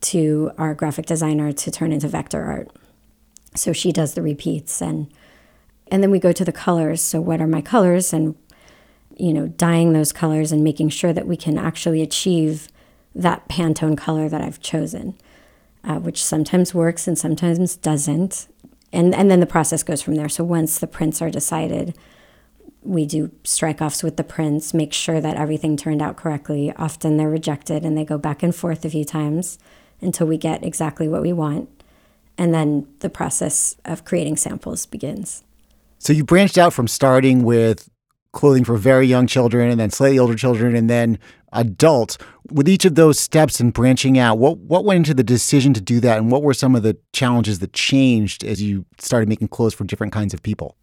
to 0.00 0.50
our 0.58 0.74
graphic 0.74 1.06
designer 1.06 1.52
to 1.52 1.70
turn 1.70 1.92
into 1.92 2.08
vector 2.08 2.42
art. 2.42 2.70
So 3.54 3.72
she 3.72 3.92
does 3.92 4.14
the 4.14 4.22
repeats 4.22 4.80
and 4.80 5.12
and 5.90 6.02
then 6.02 6.10
we 6.10 6.18
go 6.18 6.32
to 6.32 6.44
the 6.44 6.52
colors. 6.52 7.00
So 7.00 7.18
what 7.18 7.40
are 7.40 7.46
my 7.46 7.62
colors 7.62 8.12
and 8.12 8.34
you 9.16 9.32
know, 9.32 9.48
dyeing 9.48 9.92
those 9.92 10.12
colors 10.12 10.52
and 10.52 10.62
making 10.62 10.90
sure 10.90 11.12
that 11.12 11.26
we 11.26 11.36
can 11.36 11.58
actually 11.58 12.02
achieve 12.02 12.68
that 13.18 13.48
Pantone 13.48 13.98
color 13.98 14.28
that 14.28 14.40
I've 14.40 14.60
chosen, 14.60 15.14
uh, 15.84 15.96
which 15.96 16.24
sometimes 16.24 16.72
works 16.72 17.08
and 17.08 17.18
sometimes 17.18 17.76
doesn't. 17.76 18.46
And, 18.92 19.14
and 19.14 19.30
then 19.30 19.40
the 19.40 19.46
process 19.46 19.82
goes 19.82 20.00
from 20.00 20.14
there. 20.14 20.28
So 20.28 20.44
once 20.44 20.78
the 20.78 20.86
prints 20.86 21.20
are 21.20 21.28
decided, 21.28 21.94
we 22.82 23.04
do 23.04 23.32
strike 23.44 23.82
offs 23.82 24.02
with 24.02 24.16
the 24.16 24.24
prints, 24.24 24.72
make 24.72 24.92
sure 24.92 25.20
that 25.20 25.36
everything 25.36 25.76
turned 25.76 26.00
out 26.00 26.16
correctly. 26.16 26.72
Often 26.76 27.16
they're 27.16 27.28
rejected 27.28 27.84
and 27.84 27.98
they 27.98 28.04
go 28.04 28.16
back 28.16 28.42
and 28.42 28.54
forth 28.54 28.84
a 28.84 28.90
few 28.90 29.04
times 29.04 29.58
until 30.00 30.26
we 30.26 30.38
get 30.38 30.64
exactly 30.64 31.08
what 31.08 31.22
we 31.22 31.32
want. 31.32 31.68
And 32.38 32.54
then 32.54 32.86
the 33.00 33.10
process 33.10 33.76
of 33.84 34.04
creating 34.04 34.36
samples 34.36 34.86
begins. 34.86 35.42
So 35.98 36.12
you 36.12 36.22
branched 36.22 36.56
out 36.56 36.72
from 36.72 36.86
starting 36.86 37.42
with 37.42 37.90
clothing 38.38 38.62
for 38.62 38.76
very 38.76 39.04
young 39.04 39.26
children 39.26 39.68
and 39.68 39.80
then 39.80 39.90
slightly 39.90 40.16
older 40.16 40.36
children 40.36 40.76
and 40.76 40.88
then 40.88 41.18
adults. 41.52 42.16
With 42.52 42.68
each 42.68 42.84
of 42.84 42.94
those 42.94 43.18
steps 43.18 43.58
and 43.58 43.72
branching 43.72 44.16
out, 44.16 44.38
what 44.38 44.58
what 44.58 44.84
went 44.84 44.98
into 44.98 45.12
the 45.12 45.24
decision 45.24 45.74
to 45.74 45.80
do 45.80 45.98
that 46.00 46.18
and 46.18 46.30
what 46.30 46.44
were 46.44 46.54
some 46.54 46.76
of 46.76 46.84
the 46.84 46.96
challenges 47.12 47.58
that 47.58 47.72
changed 47.72 48.44
as 48.44 48.62
you 48.62 48.86
started 48.98 49.28
making 49.28 49.48
clothes 49.48 49.74
for 49.74 49.82
different 49.82 50.12
kinds 50.12 50.32
of 50.32 50.42
people? 50.42 50.76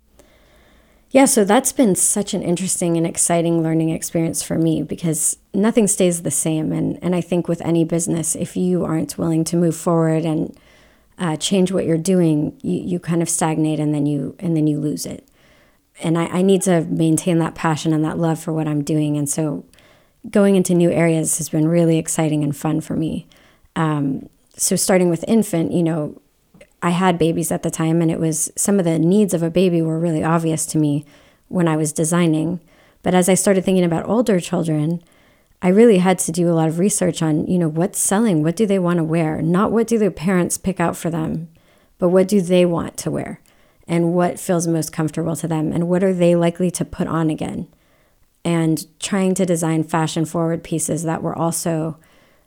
Yeah, 1.12 1.24
so 1.24 1.46
that's 1.46 1.72
been 1.72 1.96
such 1.96 2.34
an 2.34 2.42
interesting 2.42 2.98
and 2.98 3.08
exciting 3.08 3.64
learning 3.64 3.90
experience 3.90 4.44
for 4.44 4.58
me 4.58 4.84
because 4.84 5.38
nothing 5.54 5.88
stays 5.88 6.24
the 6.24 6.32
same. 6.32 6.74
And, 6.74 7.00
and 7.02 7.16
I 7.16 7.22
think 7.22 7.48
with 7.48 7.62
any 7.62 7.86
business, 7.86 8.36
if 8.36 8.58
you 8.58 8.84
aren't 8.84 9.18
willing 9.18 9.46
to 9.46 9.56
move 9.56 9.78
forward 9.78 10.26
and 10.26 10.58
uh, 11.18 11.38
change 11.38 11.72
what 11.72 11.86
you're 11.86 11.98
doing, 11.98 12.60
you, 12.62 12.82
you 12.82 13.00
kind 13.00 13.22
of 13.22 13.30
stagnate 13.30 13.80
and 13.80 13.94
then 13.94 14.06
you 14.06 14.36
and 14.40 14.58
then 14.58 14.68
you 14.68 14.78
lose 14.78 15.06
it. 15.06 15.26
And 16.02 16.18
I, 16.18 16.26
I 16.26 16.42
need 16.42 16.62
to 16.64 16.82
maintain 16.82 17.40
that 17.40 17.56
passion 17.56 17.94
and 17.94 18.04
that 18.04 18.18
love 18.18 18.40
for 18.40 18.52
what 18.52 18.68
I'm 18.68 18.84
doing. 18.84 19.18
And 19.18 19.30
so 19.30 19.66
going 20.30 20.56
into 20.56 20.74
new 20.74 20.92
areas 20.92 21.38
has 21.38 21.50
been 21.50 21.68
really 21.68 21.98
exciting 21.98 22.44
and 22.44 22.56
fun 22.56 22.82
for 22.82 22.96
me. 22.96 23.28
Um, 23.76 24.30
so 24.58 24.76
starting 24.76 25.10
with 25.10 25.24
infant, 25.28 25.72
you 25.72 25.84
know, 25.84 26.22
I 26.82 26.92
had 26.92 27.18
babies 27.18 27.52
at 27.52 27.64
the 27.64 27.72
time, 27.72 28.02
and 28.02 28.12
it 28.12 28.20
was 28.20 28.52
some 28.56 28.78
of 28.78 28.86
the 28.86 29.00
needs 29.00 29.34
of 29.34 29.42
a 29.42 29.50
baby 29.50 29.82
were 29.82 30.00
really 30.00 30.24
obvious 30.24 30.66
to 30.68 30.78
me 30.78 31.04
when 31.48 31.68
I 31.68 31.76
was 31.76 31.92
designing. 31.92 32.60
But 33.02 33.16
as 33.16 33.28
I 33.28 33.34
started 33.34 33.66
thinking 33.66 33.84
about 33.84 34.08
older 34.08 34.40
children, 34.40 35.02
I 35.62 35.70
really 35.70 35.98
had 35.98 36.20
to 36.20 36.32
do 36.32 36.50
a 36.50 36.54
lot 36.54 36.68
of 36.68 36.78
research 36.78 37.22
on, 37.24 37.48
you 37.48 37.58
know, 37.58 37.68
what's 37.68 37.98
selling, 37.98 38.44
what 38.44 38.56
do 38.56 38.66
they 38.66 38.78
want 38.78 38.98
to 38.98 39.04
wear, 39.04 39.42
not 39.42 39.72
what 39.72 39.88
do 39.88 39.98
their 39.98 40.12
parents 40.12 40.58
pick 40.58 40.80
out 40.80 40.96
for 40.96 41.10
them, 41.10 41.48
but 41.98 42.10
what 42.10 42.28
do 42.28 42.42
they 42.42 42.66
want 42.66 42.98
to 42.98 43.12
wear 43.12 43.40
and 43.88 44.14
what 44.14 44.40
feels 44.40 44.68
most 44.68 44.92
comfortable 44.92 45.36
to 45.36 45.48
them 45.48 45.72
and 45.72 45.88
what 45.88 46.04
are 46.04 46.14
they 46.14 46.36
likely 46.36 46.72
to 46.72 46.86
put 46.86 47.08
on 47.08 47.30
again. 47.30 47.68
And 48.44 48.86
trying 49.00 49.34
to 49.36 49.46
design 49.46 49.84
fashion 49.84 50.26
forward 50.26 50.64
pieces 50.64 51.04
that 51.04 51.24
were 51.24 51.38
also, 51.38 51.98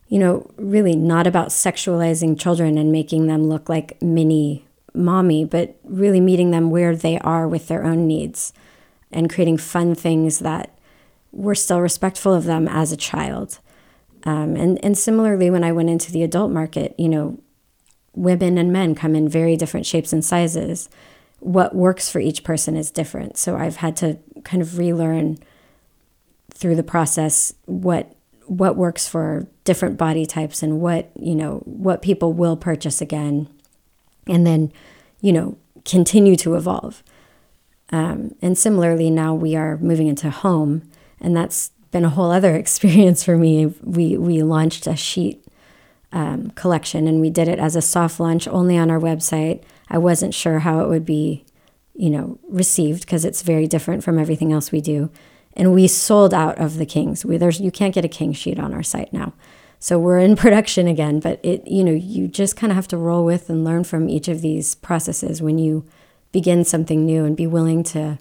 you 0.09 0.18
know, 0.18 0.51
really 0.57 0.94
not 0.94 1.27
about 1.27 1.48
sexualizing 1.48 2.38
children 2.38 2.79
and 2.79 2.92
making 2.92 3.27
them 3.27 3.48
look 3.48 3.68
like 3.68 4.01
mini 4.01 4.64
mommy, 4.94 5.44
but 5.44 5.77
really 5.85 6.20
meeting 6.20 6.51
them 6.51 6.70
where 6.70 6.94
they 6.94 7.18
are 7.20 7.48
with 7.48 7.68
their 7.68 7.85
own 7.85 8.07
needs 8.07 8.53
and 9.11 9.31
creating 9.31 9.59
fun 9.59 9.94
things 9.94 10.40
that 10.40 10.77
we're 11.33 11.55
still 11.55 11.81
respectful 11.81 12.35
of 12.35 12.44
them 12.44 12.68
as 12.68 12.92
a 12.92 12.96
child. 12.96 13.59
Um, 14.24 14.57
and, 14.57 14.83
and 14.85 14.98
similarly, 14.98 15.51
when 15.51 15.64
I 15.64 15.72
went 15.72 15.90
into 15.90 16.11
the 16.11 16.22
adult 16.22 16.51
market, 16.51 16.94
you 16.98 17.09
know, 17.09 17.38
women 18.14 18.59
and 18.59 18.72
men 18.72 18.94
come 18.94 19.14
in 19.14 19.29
very 19.29 19.57
different 19.57 19.87
shapes 19.87 20.12
and 20.12 20.24
sizes. 20.24 20.88
What 21.40 21.74
works 21.74 22.11
for 22.11 22.18
each 22.18 22.44
person 22.44 22.77
is 22.77 22.90
different. 22.90 23.37
So 23.37 23.57
I've 23.57 23.77
had 23.77 23.96
to 23.98 24.18
kind 24.44 24.62
of 24.62 24.79
relearn 24.79 25.38
through 26.53 26.77
the 26.77 26.83
process 26.83 27.53
what 27.66 28.14
what 28.46 28.77
works 28.77 29.07
for 29.07 29.46
different 29.64 29.98
body 29.98 30.24
types 30.24 30.62
and 30.62 30.81
what 30.81 31.11
you 31.14 31.35
know 31.35 31.59
what 31.64 32.01
people 32.01 32.33
will 32.33 32.57
purchase 32.57 33.01
again 33.01 33.46
and 34.27 34.46
then 34.46 34.72
you 35.20 35.31
know 35.33 35.57
continue 35.85 36.35
to 36.35 36.55
evolve 36.55 37.03
um, 37.90 38.35
and 38.40 38.57
similarly 38.57 39.11
now 39.11 39.35
we 39.35 39.55
are 39.55 39.77
moving 39.77 40.09
into 40.09 40.31
home 40.31 40.83
and 41.20 41.37
that's 41.37 41.70
been 41.90 42.05
a 42.05 42.11
whole 42.11 42.31
other 42.31 42.55
experience 42.62 43.24
for 43.24 43.37
me. 43.37 43.66
We 43.83 44.16
we 44.16 44.42
launched 44.42 44.87
a 44.87 44.96
sheet 44.96 45.44
um, 46.12 46.51
collection, 46.51 47.07
and 47.07 47.20
we 47.20 47.31
did 47.31 47.48
it 47.48 47.59
as 47.59 47.77
a 47.77 47.83
soft 47.83 48.20
launch 48.20 48.48
only 48.48 48.77
on 48.77 48.90
our 48.90 49.01
website. 49.01 49.62
I 49.90 49.98
wasn't 49.98 50.35
sure 50.35 50.61
how 50.61 50.81
it 50.81 50.88
would 50.88 51.05
be, 51.05 51.44
you 51.94 52.11
know, 52.11 52.38
received 52.48 53.03
because 53.03 53.24
it's 53.24 53.42
very 53.42 53.66
different 53.66 54.05
from 54.05 54.18
everything 54.18 54.53
else 54.53 54.72
we 54.72 54.81
do. 54.81 55.11
And 55.55 55.72
we 55.72 55.88
sold 55.88 56.33
out 56.35 56.59
of 56.59 56.77
the 56.77 56.87
kings. 56.87 57.24
We, 57.24 57.37
there's 57.37 57.61
you 57.61 57.70
can't 57.70 57.94
get 57.94 58.05
a 58.05 58.09
king 58.09 58.33
sheet 58.33 58.59
on 58.59 58.72
our 58.72 58.83
site 58.83 59.12
now, 59.12 59.33
so 59.79 59.98
we're 59.98 60.18
in 60.18 60.37
production 60.44 60.87
again. 60.87 61.20
But 61.20 61.40
it 61.42 61.66
you 61.66 61.83
know 61.83 61.92
you 61.92 62.29
just 62.29 62.57
kind 62.57 62.70
of 62.70 62.77
have 62.77 62.88
to 62.88 62.96
roll 62.96 63.24
with 63.24 63.51
and 63.51 63.64
learn 63.64 63.85
from 63.85 64.09
each 64.09 64.29
of 64.29 64.40
these 64.40 64.77
processes 64.77 65.42
when 65.42 65.59
you 65.59 65.85
begin 66.31 66.64
something 66.64 67.05
new 67.05 67.24
and 67.24 67.37
be 67.37 67.46
willing 67.46 67.83
to 67.83 68.18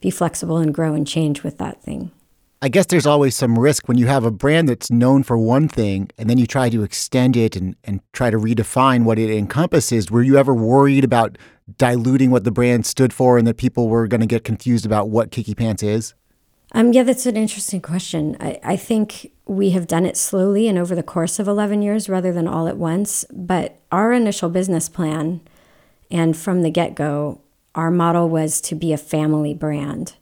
be 0.00 0.10
flexible 0.10 0.58
and 0.58 0.74
grow 0.74 0.94
and 0.94 1.06
change 1.06 1.42
with 1.42 1.58
that 1.58 1.82
thing. 1.82 2.10
I 2.64 2.68
guess 2.68 2.86
there's 2.86 3.06
always 3.06 3.34
some 3.34 3.58
risk 3.58 3.88
when 3.88 3.98
you 3.98 4.06
have 4.06 4.24
a 4.24 4.30
brand 4.30 4.68
that's 4.68 4.88
known 4.88 5.24
for 5.24 5.36
one 5.36 5.66
thing 5.66 6.08
and 6.16 6.30
then 6.30 6.38
you 6.38 6.46
try 6.46 6.68
to 6.68 6.84
extend 6.84 7.36
it 7.36 7.56
and, 7.56 7.74
and 7.82 8.00
try 8.12 8.30
to 8.30 8.38
redefine 8.38 9.02
what 9.02 9.18
it 9.18 9.36
encompasses. 9.36 10.12
Were 10.12 10.22
you 10.22 10.36
ever 10.36 10.54
worried 10.54 11.02
about 11.02 11.36
diluting 11.76 12.30
what 12.30 12.44
the 12.44 12.52
brand 12.52 12.86
stood 12.86 13.12
for 13.12 13.36
and 13.36 13.48
that 13.48 13.56
people 13.56 13.88
were 13.88 14.06
going 14.06 14.20
to 14.20 14.28
get 14.28 14.44
confused 14.44 14.86
about 14.86 15.08
what 15.08 15.32
Kickee 15.32 15.56
Pants 15.56 15.82
is? 15.82 16.14
Um, 16.70 16.92
yeah, 16.92 17.02
that's 17.02 17.26
an 17.26 17.36
interesting 17.36 17.82
question. 17.82 18.36
I, 18.38 18.60
I 18.62 18.76
think 18.76 19.32
we 19.44 19.70
have 19.70 19.88
done 19.88 20.06
it 20.06 20.16
slowly 20.16 20.68
and 20.68 20.78
over 20.78 20.94
the 20.94 21.02
course 21.02 21.40
of 21.40 21.48
11 21.48 21.82
years 21.82 22.08
rather 22.08 22.32
than 22.32 22.46
all 22.46 22.68
at 22.68 22.76
once. 22.76 23.24
But 23.32 23.80
our 23.90 24.12
initial 24.12 24.48
business 24.48 24.88
plan 24.88 25.40
and 26.12 26.36
from 26.36 26.62
the 26.62 26.70
get 26.70 26.94
go 26.94 27.40
our 27.74 27.90
model 27.90 28.28
was 28.28 28.60
to 28.60 28.76
be 28.76 28.92
a 28.92 28.98
family 28.98 29.54
brand 29.54 30.14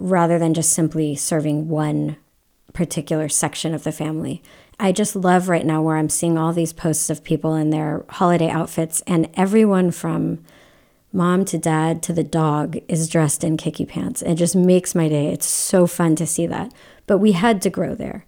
rather 0.00 0.38
than 0.38 0.54
just 0.54 0.72
simply 0.72 1.14
serving 1.14 1.68
one 1.68 2.16
particular 2.72 3.28
section 3.28 3.74
of 3.74 3.84
the 3.84 3.92
family. 3.92 4.42
I 4.78 4.92
just 4.92 5.14
love 5.14 5.48
right 5.48 5.66
now 5.66 5.82
where 5.82 5.96
I'm 5.96 6.08
seeing 6.08 6.38
all 6.38 6.52
these 6.52 6.72
posts 6.72 7.10
of 7.10 7.22
people 7.22 7.54
in 7.54 7.70
their 7.70 8.04
holiday 8.08 8.48
outfits, 8.48 9.02
and 9.06 9.28
everyone 9.34 9.90
from 9.90 10.42
mom 11.12 11.44
to 11.44 11.58
dad 11.58 12.02
to 12.04 12.12
the 12.12 12.24
dog 12.24 12.78
is 12.88 13.08
dressed 13.08 13.44
in 13.44 13.56
Kickee 13.56 13.86
pants. 13.86 14.22
It 14.22 14.36
just 14.36 14.56
makes 14.56 14.94
my 14.94 15.08
day. 15.08 15.26
It's 15.26 15.46
so 15.46 15.86
fun 15.86 16.16
to 16.16 16.26
see 16.26 16.46
that. 16.46 16.72
But 17.06 17.18
we 17.18 17.32
had 17.32 17.60
to 17.62 17.70
grow 17.70 17.94
there. 17.94 18.24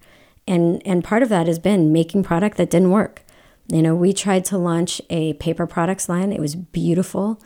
And 0.47 0.81
and 0.85 1.03
part 1.03 1.23
of 1.23 1.29
that 1.29 1.47
has 1.47 1.57
been 1.57 1.93
making 1.93 2.23
product 2.23 2.57
that 2.57 2.69
didn't 2.69 2.91
work. 2.91 3.23
You 3.67 3.81
know, 3.81 3.95
we 3.95 4.13
tried 4.13 4.45
to 4.45 4.57
launch 4.57 5.01
a 5.09 5.33
paper 5.33 5.65
products 5.65 6.09
line. 6.09 6.33
It 6.33 6.41
was 6.41 6.55
beautiful. 6.55 7.41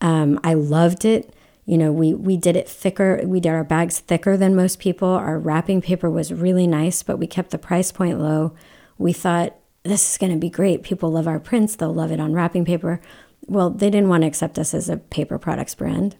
Um, 0.00 0.38
I 0.44 0.54
loved 0.54 1.04
it. 1.04 1.34
You 1.64 1.78
know, 1.78 1.92
we, 1.92 2.12
we 2.12 2.36
did 2.36 2.56
it 2.56 2.68
thicker. 2.68 3.20
We 3.24 3.40
did 3.40 3.50
our 3.50 3.64
bags 3.64 4.00
thicker 4.00 4.36
than 4.36 4.56
most 4.56 4.78
people. 4.78 5.08
Our 5.08 5.38
wrapping 5.38 5.80
paper 5.80 6.10
was 6.10 6.32
really 6.32 6.66
nice, 6.66 7.02
but 7.02 7.18
we 7.18 7.26
kept 7.26 7.50
the 7.50 7.58
price 7.58 7.92
point 7.92 8.18
low. 8.18 8.54
We 8.98 9.12
thought, 9.12 9.56
this 9.84 10.12
is 10.12 10.18
going 10.18 10.32
to 10.32 10.38
be 10.38 10.50
great. 10.50 10.82
People 10.82 11.12
love 11.12 11.26
our 11.26 11.40
prints, 11.40 11.76
they'll 11.76 11.94
love 11.94 12.12
it 12.12 12.20
on 12.20 12.32
wrapping 12.32 12.64
paper. 12.64 13.00
Well, 13.46 13.70
they 13.70 13.90
didn't 13.90 14.08
want 14.08 14.22
to 14.22 14.28
accept 14.28 14.58
us 14.58 14.74
as 14.74 14.88
a 14.88 14.96
paper 14.96 15.38
products 15.38 15.74
brand. 15.74 16.16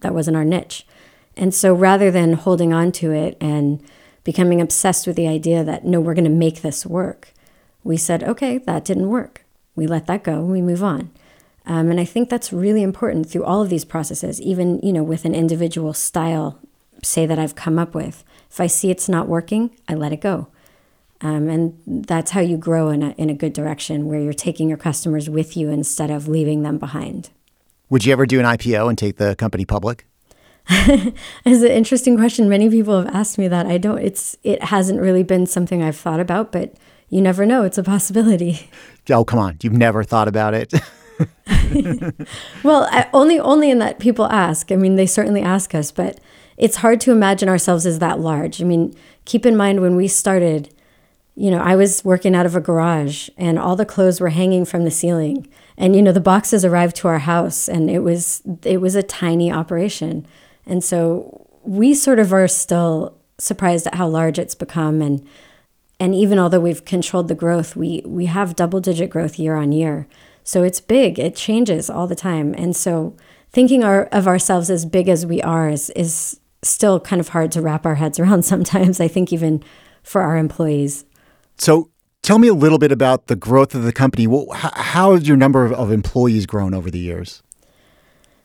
That 0.00 0.14
wasn't 0.14 0.36
our 0.36 0.44
niche. 0.44 0.86
And 1.36 1.54
so 1.54 1.72
rather 1.72 2.10
than 2.10 2.34
holding 2.34 2.72
on 2.72 2.92
to 2.92 3.12
it 3.12 3.36
and 3.40 3.82
becoming 4.24 4.60
obsessed 4.60 5.06
with 5.06 5.16
the 5.16 5.28
idea 5.28 5.64
that, 5.64 5.84
no, 5.84 6.00
we're 6.00 6.14
going 6.14 6.24
to 6.24 6.30
make 6.30 6.60
this 6.60 6.84
work, 6.84 7.32
we 7.84 7.96
said, 7.96 8.22
okay, 8.22 8.58
that 8.58 8.84
didn't 8.84 9.08
work. 9.08 9.44
We 9.74 9.86
let 9.86 10.06
that 10.06 10.24
go 10.24 10.42
we 10.42 10.60
move 10.60 10.82
on. 10.82 11.10
Um, 11.68 11.90
and 11.90 12.00
I 12.00 12.04
think 12.04 12.30
that's 12.30 12.52
really 12.52 12.82
important 12.82 13.28
through 13.28 13.44
all 13.44 13.62
of 13.62 13.68
these 13.68 13.84
processes, 13.84 14.40
even 14.40 14.80
you 14.80 14.92
know 14.92 15.02
with 15.02 15.24
an 15.24 15.34
individual 15.34 15.92
style, 15.92 16.58
say 17.02 17.26
that 17.26 17.38
I've 17.38 17.54
come 17.54 17.78
up 17.78 17.94
with. 17.94 18.24
If 18.50 18.60
I 18.60 18.66
see 18.66 18.90
it's 18.90 19.08
not 19.08 19.28
working, 19.28 19.76
I 19.86 19.94
let 19.94 20.12
it 20.12 20.22
go. 20.22 20.48
Um, 21.20 21.48
and 21.48 21.78
that's 21.86 22.30
how 22.30 22.40
you 22.40 22.56
grow 22.56 22.88
in 22.88 23.02
a, 23.02 23.10
in 23.10 23.28
a 23.28 23.34
good 23.34 23.52
direction 23.52 24.06
where 24.06 24.20
you're 24.20 24.32
taking 24.32 24.68
your 24.68 24.78
customers 24.78 25.28
with 25.28 25.56
you 25.56 25.68
instead 25.68 26.10
of 26.10 26.26
leaving 26.26 26.62
them 26.62 26.78
behind. 26.78 27.30
Would 27.90 28.06
you 28.06 28.12
ever 28.12 28.24
do 28.24 28.38
an 28.38 28.46
IPO 28.46 28.88
and 28.88 28.96
take 28.96 29.16
the 29.16 29.34
company 29.34 29.64
public? 29.64 30.06
it's 30.70 31.62
an 31.62 31.70
interesting 31.70 32.16
question. 32.16 32.48
Many 32.48 32.70
people 32.70 33.02
have 33.02 33.14
asked 33.14 33.36
me 33.36 33.48
that. 33.48 33.66
I 33.66 33.78
don't. 33.78 33.98
It's 33.98 34.36
it 34.42 34.62
hasn't 34.64 35.00
really 35.00 35.22
been 35.22 35.46
something 35.46 35.82
I've 35.82 35.96
thought 35.96 36.20
about, 36.20 36.52
but 36.52 36.74
you 37.08 37.20
never 37.20 37.46
know. 37.46 37.64
It's 37.64 37.78
a 37.78 37.82
possibility. 37.82 38.70
Oh 39.10 39.24
come 39.24 39.38
on! 39.38 39.56
You've 39.62 39.72
never 39.72 40.04
thought 40.04 40.28
about 40.28 40.52
it. 40.52 40.70
well, 42.62 42.88
I, 42.90 43.08
only 43.12 43.38
only 43.38 43.70
in 43.70 43.78
that 43.78 43.98
people 43.98 44.26
ask. 44.26 44.72
I 44.72 44.76
mean, 44.76 44.96
they 44.96 45.06
certainly 45.06 45.42
ask 45.42 45.74
us, 45.74 45.90
but 45.90 46.18
it's 46.56 46.76
hard 46.76 47.00
to 47.02 47.12
imagine 47.12 47.48
ourselves 47.48 47.86
as 47.86 48.00
that 48.00 48.20
large. 48.20 48.60
I 48.60 48.64
mean, 48.64 48.94
keep 49.24 49.46
in 49.46 49.56
mind 49.56 49.80
when 49.80 49.94
we 49.94 50.08
started, 50.08 50.74
you 51.36 51.50
know, 51.50 51.60
I 51.60 51.76
was 51.76 52.04
working 52.04 52.34
out 52.34 52.46
of 52.46 52.56
a 52.56 52.60
garage 52.60 53.28
and 53.36 53.58
all 53.58 53.76
the 53.76 53.86
clothes 53.86 54.20
were 54.20 54.30
hanging 54.30 54.64
from 54.64 54.84
the 54.84 54.90
ceiling. 54.90 55.48
And 55.76 55.94
you 55.94 56.02
know, 56.02 56.12
the 56.12 56.20
boxes 56.20 56.64
arrived 56.64 56.96
to 56.96 57.08
our 57.08 57.20
house 57.20 57.68
and 57.68 57.88
it 57.90 58.00
was 58.00 58.42
it 58.64 58.80
was 58.80 58.96
a 58.96 59.02
tiny 59.02 59.52
operation. 59.52 60.26
And 60.66 60.82
so 60.82 61.46
we 61.62 61.94
sort 61.94 62.18
of 62.18 62.32
are 62.32 62.48
still 62.48 63.16
surprised 63.38 63.86
at 63.86 63.94
how 63.94 64.08
large 64.08 64.38
it's 64.38 64.56
become 64.56 65.00
and 65.00 65.26
and 66.00 66.14
even 66.14 66.38
although 66.38 66.60
we've 66.60 66.84
controlled 66.84 67.28
the 67.28 67.34
growth, 67.34 67.74
we 67.74 68.02
we 68.04 68.26
have 68.26 68.56
double 68.56 68.80
digit 68.80 69.10
growth 69.10 69.38
year 69.38 69.56
on 69.56 69.72
year. 69.72 70.06
So 70.48 70.62
it's 70.62 70.80
big. 70.80 71.18
It 71.18 71.36
changes 71.36 71.90
all 71.90 72.06
the 72.06 72.14
time. 72.14 72.54
And 72.56 72.74
so 72.74 73.14
thinking 73.50 73.84
our, 73.84 74.04
of 74.06 74.26
ourselves 74.26 74.70
as 74.70 74.86
big 74.86 75.06
as 75.06 75.26
we 75.26 75.42
are 75.42 75.68
is 75.68 75.90
is 75.90 76.40
still 76.62 76.98
kind 77.00 77.20
of 77.20 77.28
hard 77.28 77.52
to 77.52 77.60
wrap 77.60 77.84
our 77.84 77.96
heads 77.96 78.18
around 78.22 78.46
sometimes, 78.46 78.98
I 78.98 79.08
think, 79.08 79.30
even 79.30 79.62
for 80.02 80.22
our 80.22 80.38
employees. 80.38 81.04
So, 81.58 81.90
tell 82.22 82.38
me 82.38 82.48
a 82.48 82.54
little 82.54 82.78
bit 82.78 82.90
about 82.90 83.26
the 83.26 83.36
growth 83.36 83.74
of 83.74 83.82
the 83.82 83.92
company. 83.92 84.26
How 84.54 85.12
has 85.12 85.28
your 85.28 85.36
number 85.36 85.66
of 85.70 85.92
employees 85.92 86.46
grown 86.46 86.72
over 86.72 86.90
the 86.90 86.98
years? 86.98 87.42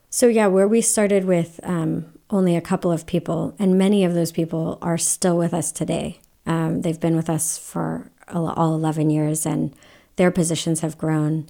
So, 0.10 0.28
yeah, 0.28 0.48
where 0.48 0.68
we 0.68 0.82
started 0.82 1.24
with 1.24 1.62
um, 1.64 2.20
only 2.30 2.58
a 2.58 2.62
couple 2.62 2.92
of 2.92 3.06
people, 3.06 3.56
and 3.58 3.78
many 3.78 4.04
of 4.04 4.14
those 4.14 4.34
people 4.34 4.78
are 4.82 4.98
still 4.98 5.38
with 5.38 5.54
us 5.54 5.72
today. 5.72 6.20
Um, 6.46 6.82
they've 6.82 7.00
been 7.00 7.16
with 7.16 7.30
us 7.30 7.58
for 7.58 8.12
all 8.28 8.76
11 8.76 9.10
years, 9.10 9.46
and 9.46 9.74
their 10.18 10.32
positions 10.32 10.82
have 10.82 10.98
grown. 10.98 11.48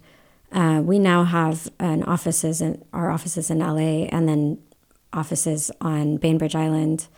Uh, 0.54 0.80
we 0.80 1.00
now 1.00 1.24
have 1.24 1.68
an 1.80 2.04
offices 2.04 2.60
in 2.60 2.82
our 2.92 3.10
offices 3.10 3.50
in 3.50 3.58
LA, 3.58 4.06
and 4.06 4.28
then 4.28 4.58
offices 5.12 5.70
on 5.80 6.16
Bainbridge 6.16 6.54
Island 6.54 7.08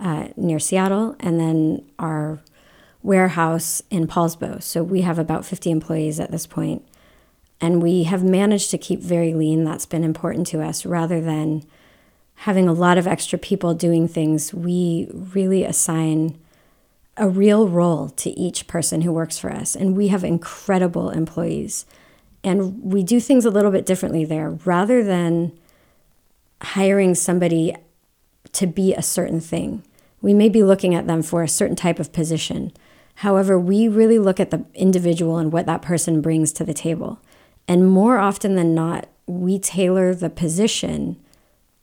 uh, 0.00 0.28
near 0.36 0.58
Seattle, 0.58 1.14
and 1.20 1.38
then 1.38 1.84
our 1.98 2.40
warehouse 3.02 3.82
in 3.90 4.06
Poulsbo. 4.06 4.62
So 4.62 4.82
we 4.82 5.02
have 5.02 5.18
about 5.18 5.44
50 5.44 5.70
employees 5.70 6.18
at 6.18 6.30
this 6.30 6.46
point, 6.46 6.82
and 7.60 7.82
we 7.82 8.04
have 8.04 8.24
managed 8.24 8.70
to 8.70 8.78
keep 8.78 9.00
very 9.00 9.34
lean. 9.34 9.64
That's 9.64 9.86
been 9.86 10.04
important 10.04 10.46
to 10.48 10.62
us 10.62 10.86
rather 10.86 11.20
than 11.20 11.64
having 12.42 12.68
a 12.68 12.72
lot 12.72 12.96
of 12.96 13.06
extra 13.06 13.38
people 13.38 13.74
doing 13.74 14.08
things. 14.08 14.54
We 14.54 15.08
really 15.12 15.62
assign 15.62 16.38
a 17.18 17.28
real 17.28 17.68
role 17.68 18.08
to 18.10 18.30
each 18.30 18.66
person 18.66 19.02
who 19.02 19.12
works 19.12 19.38
for 19.38 19.52
us, 19.52 19.76
and 19.76 19.94
we 19.94 20.08
have 20.08 20.24
incredible 20.24 21.10
employees. 21.10 21.84
And 22.44 22.82
we 22.82 23.02
do 23.02 23.20
things 23.20 23.44
a 23.44 23.50
little 23.50 23.70
bit 23.70 23.86
differently 23.86 24.24
there 24.24 24.50
rather 24.64 25.02
than 25.02 25.52
hiring 26.62 27.14
somebody 27.14 27.74
to 28.52 28.66
be 28.66 28.94
a 28.94 29.02
certain 29.02 29.40
thing. 29.40 29.82
We 30.20 30.34
may 30.34 30.48
be 30.48 30.62
looking 30.62 30.94
at 30.94 31.06
them 31.06 31.22
for 31.22 31.42
a 31.42 31.48
certain 31.48 31.76
type 31.76 31.98
of 31.98 32.12
position. 32.12 32.72
However, 33.16 33.58
we 33.58 33.88
really 33.88 34.18
look 34.18 34.40
at 34.40 34.50
the 34.50 34.64
individual 34.74 35.38
and 35.38 35.52
what 35.52 35.66
that 35.66 35.82
person 35.82 36.20
brings 36.20 36.52
to 36.52 36.64
the 36.64 36.74
table. 36.74 37.20
And 37.66 37.90
more 37.90 38.18
often 38.18 38.54
than 38.54 38.74
not, 38.74 39.08
we 39.26 39.58
tailor 39.58 40.14
the 40.14 40.30
position 40.30 41.16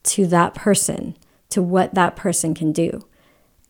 to 0.04 0.26
that 0.28 0.56
person, 0.56 1.16
to 1.50 1.62
what 1.62 1.94
that 1.94 2.16
person 2.16 2.54
can 2.54 2.72
do. 2.72 3.06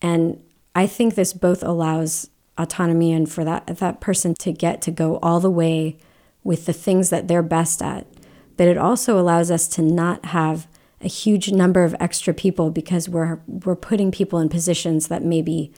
And 0.01 0.41
I 0.73 0.87
think 0.87 1.15
this 1.15 1.33
both 1.33 1.63
allows 1.63 2.29
autonomy 2.57 3.11
and 3.11 3.29
for 3.29 3.43
that 3.43 3.67
that 3.67 3.99
person 3.99 4.33
to 4.33 4.51
get 4.51 4.81
to 4.81 4.91
go 4.91 5.17
all 5.17 5.39
the 5.39 5.51
way 5.51 5.97
with 6.45 6.65
the 6.65 6.71
things 6.71 7.09
that 7.09 7.27
they're 7.27 7.43
best 7.43 7.81
at. 7.81 8.07
But 8.55 8.69
it 8.69 8.77
also 8.77 9.19
allows 9.19 9.51
us 9.51 9.67
to 9.69 9.81
not 9.81 10.27
have 10.27 10.67
a 11.01 11.09
huge 11.09 11.51
number 11.51 11.83
of 11.83 11.93
extra 11.99 12.33
people 12.33 12.71
because 12.71 13.09
we're 13.09 13.41
we're 13.47 13.75
putting 13.75 14.11
people 14.11 14.39
in 14.39 14.47
positions 14.47 15.09
that 15.09 15.23
maybe 15.23 15.73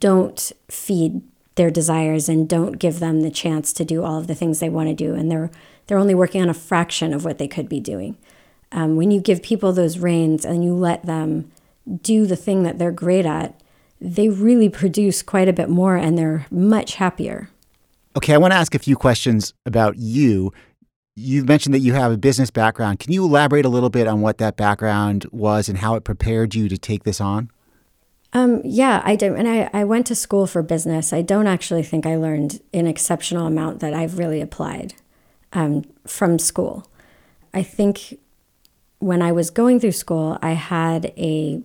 don't 0.00 0.50
feed 0.68 1.22
their 1.54 1.70
desires 1.70 2.28
and 2.28 2.48
don't 2.48 2.80
give 2.80 2.98
them 2.98 3.20
the 3.20 3.30
chance 3.30 3.72
to 3.74 3.84
do 3.84 4.02
all 4.02 4.18
of 4.18 4.26
the 4.26 4.34
things 4.34 4.58
they 4.58 4.68
want 4.68 4.88
to 4.88 4.94
do. 4.94 5.14
And 5.14 5.30
they're 5.30 5.52
they're 5.86 5.98
only 5.98 6.16
working 6.16 6.42
on 6.42 6.48
a 6.48 6.54
fraction 6.54 7.14
of 7.14 7.24
what 7.24 7.38
they 7.38 7.46
could 7.46 7.68
be 7.68 7.78
doing. 7.78 8.16
Um, 8.72 8.96
when 8.96 9.12
you 9.12 9.20
give 9.20 9.40
people 9.40 9.72
those 9.72 9.98
reins 9.98 10.44
and 10.44 10.64
you 10.64 10.74
let 10.74 11.06
them 11.06 11.52
do 12.02 12.26
the 12.26 12.34
thing 12.34 12.64
that 12.64 12.80
they're 12.80 12.90
great 12.90 13.26
at 13.26 13.60
they 14.00 14.28
really 14.28 14.68
produce 14.68 15.22
quite 15.22 15.48
a 15.48 15.52
bit 15.52 15.68
more 15.68 15.96
and 15.96 16.18
they're 16.18 16.46
much 16.50 16.96
happier 16.96 17.48
okay 18.16 18.34
i 18.34 18.38
want 18.38 18.52
to 18.52 18.56
ask 18.56 18.74
a 18.74 18.78
few 18.78 18.96
questions 18.96 19.54
about 19.66 19.96
you 19.96 20.52
you 21.16 21.44
mentioned 21.44 21.74
that 21.74 21.80
you 21.80 21.92
have 21.92 22.10
a 22.10 22.16
business 22.16 22.50
background. 22.50 22.98
Can 22.98 23.12
you 23.12 23.24
elaborate 23.24 23.64
a 23.64 23.68
little 23.68 23.90
bit 23.90 24.08
on 24.08 24.20
what 24.20 24.38
that 24.38 24.56
background 24.56 25.26
was 25.30 25.68
and 25.68 25.78
how 25.78 25.94
it 25.94 26.04
prepared 26.04 26.54
you 26.54 26.68
to 26.68 26.76
take 26.76 27.04
this 27.04 27.20
on? 27.20 27.50
Um, 28.32 28.60
yeah, 28.64 29.00
I 29.04 29.14
do. 29.14 29.34
And 29.34 29.48
I, 29.48 29.70
I 29.72 29.84
went 29.84 30.08
to 30.08 30.16
school 30.16 30.48
for 30.48 30.60
business. 30.60 31.12
I 31.12 31.22
don't 31.22 31.46
actually 31.46 31.84
think 31.84 32.04
I 32.04 32.16
learned 32.16 32.60
an 32.72 32.88
exceptional 32.88 33.46
amount 33.46 33.78
that 33.78 33.94
I've 33.94 34.18
really 34.18 34.40
applied 34.40 34.94
um, 35.52 35.84
from 36.04 36.40
school. 36.40 36.88
I 37.52 37.62
think 37.62 38.18
when 38.98 39.22
I 39.22 39.30
was 39.30 39.50
going 39.50 39.78
through 39.78 39.92
school, 39.92 40.36
I 40.42 40.52
had 40.52 41.12
a 41.16 41.62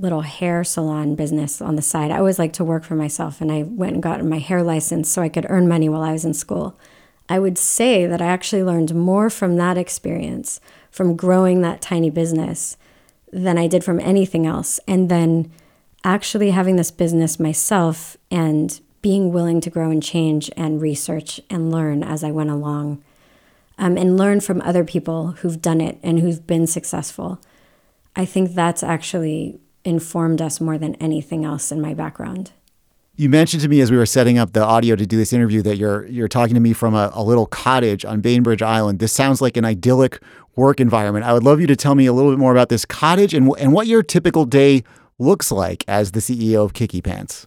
little 0.00 0.22
hair 0.22 0.64
salon 0.64 1.14
business 1.14 1.60
on 1.60 1.76
the 1.76 1.82
side. 1.82 2.10
I 2.10 2.18
always 2.18 2.38
liked 2.38 2.54
to 2.56 2.64
work 2.64 2.84
for 2.84 2.94
myself, 2.94 3.40
and 3.40 3.50
I 3.50 3.62
went 3.62 3.94
and 3.94 4.02
got 4.02 4.24
my 4.24 4.38
hair 4.38 4.62
license 4.62 5.10
so 5.10 5.22
I 5.22 5.28
could 5.28 5.46
earn 5.48 5.68
money 5.68 5.88
while 5.88 6.02
I 6.02 6.12
was 6.12 6.24
in 6.24 6.34
school. 6.34 6.78
I 7.28 7.38
would 7.38 7.56
say 7.56 8.06
that 8.06 8.20
I 8.20 8.26
actually 8.26 8.62
learned 8.62 8.94
more 8.94 9.30
from 9.30 9.56
that 9.56 9.78
experience, 9.78 10.60
from 10.90 11.16
growing 11.16 11.62
that 11.62 11.80
tiny 11.80 12.10
business, 12.10 12.76
than 13.32 13.58
I 13.58 13.66
did 13.66 13.82
from 13.82 14.00
anything 14.00 14.46
else. 14.46 14.78
And 14.86 15.08
then 15.08 15.50
actually 16.04 16.50
having 16.50 16.76
this 16.76 16.90
business 16.90 17.40
myself 17.40 18.16
and 18.30 18.80
being 19.00 19.32
willing 19.32 19.60
to 19.62 19.70
grow 19.70 19.90
and 19.90 20.02
change 20.02 20.50
and 20.56 20.80
research 20.80 21.40
and 21.50 21.70
learn 21.70 22.02
as 22.02 22.22
I 22.22 22.30
went 22.30 22.50
along 22.50 23.02
um, 23.78 23.96
and 23.96 24.16
learn 24.16 24.40
from 24.40 24.60
other 24.62 24.84
people 24.84 25.32
who've 25.32 25.60
done 25.60 25.80
it 25.80 25.98
and 26.02 26.20
who've 26.20 26.46
been 26.46 26.66
successful. 26.66 27.40
I 28.14 28.24
think 28.24 28.54
that's 28.54 28.82
actually 28.82 29.60
informed 29.84 30.40
us 30.40 30.60
more 30.60 30.78
than 30.78 30.94
anything 30.96 31.44
else 31.44 31.70
in 31.70 31.80
my 31.80 31.94
background. 31.94 32.52
You 33.16 33.28
mentioned 33.28 33.62
to 33.62 33.68
me 33.68 33.80
as 33.80 33.92
we 33.92 33.96
were 33.96 34.06
setting 34.06 34.38
up 34.38 34.52
the 34.52 34.64
audio 34.64 34.96
to 34.96 35.06
do 35.06 35.16
this 35.16 35.32
interview 35.32 35.62
that 35.62 35.76
you're 35.76 36.04
you're 36.06 36.26
talking 36.26 36.54
to 36.54 36.60
me 36.60 36.72
from 36.72 36.94
a, 36.94 37.12
a, 37.14 37.22
little 37.22 37.46
cottage 37.46 38.04
on 38.04 38.20
Bainbridge 38.20 38.60
Island. 38.60 38.98
This 38.98 39.12
sounds 39.12 39.40
like 39.40 39.56
an 39.56 39.64
idyllic 39.64 40.20
work 40.56 40.80
environment. 40.80 41.24
I 41.24 41.32
would 41.32 41.44
love 41.44 41.60
you 41.60 41.68
to 41.68 41.76
tell 41.76 41.94
me 41.94 42.06
a 42.06 42.12
little 42.12 42.32
bit 42.32 42.40
more 42.40 42.50
about 42.50 42.70
this 42.70 42.84
cottage 42.84 43.32
and 43.32 43.52
and 43.58 43.72
what 43.72 43.86
your 43.86 44.02
typical 44.02 44.44
day 44.44 44.82
looks 45.20 45.52
like 45.52 45.84
as 45.86 46.10
the 46.10 46.20
CEO 46.20 46.64
of 46.64 46.72
Kickee 46.72 47.04
Pants. 47.04 47.46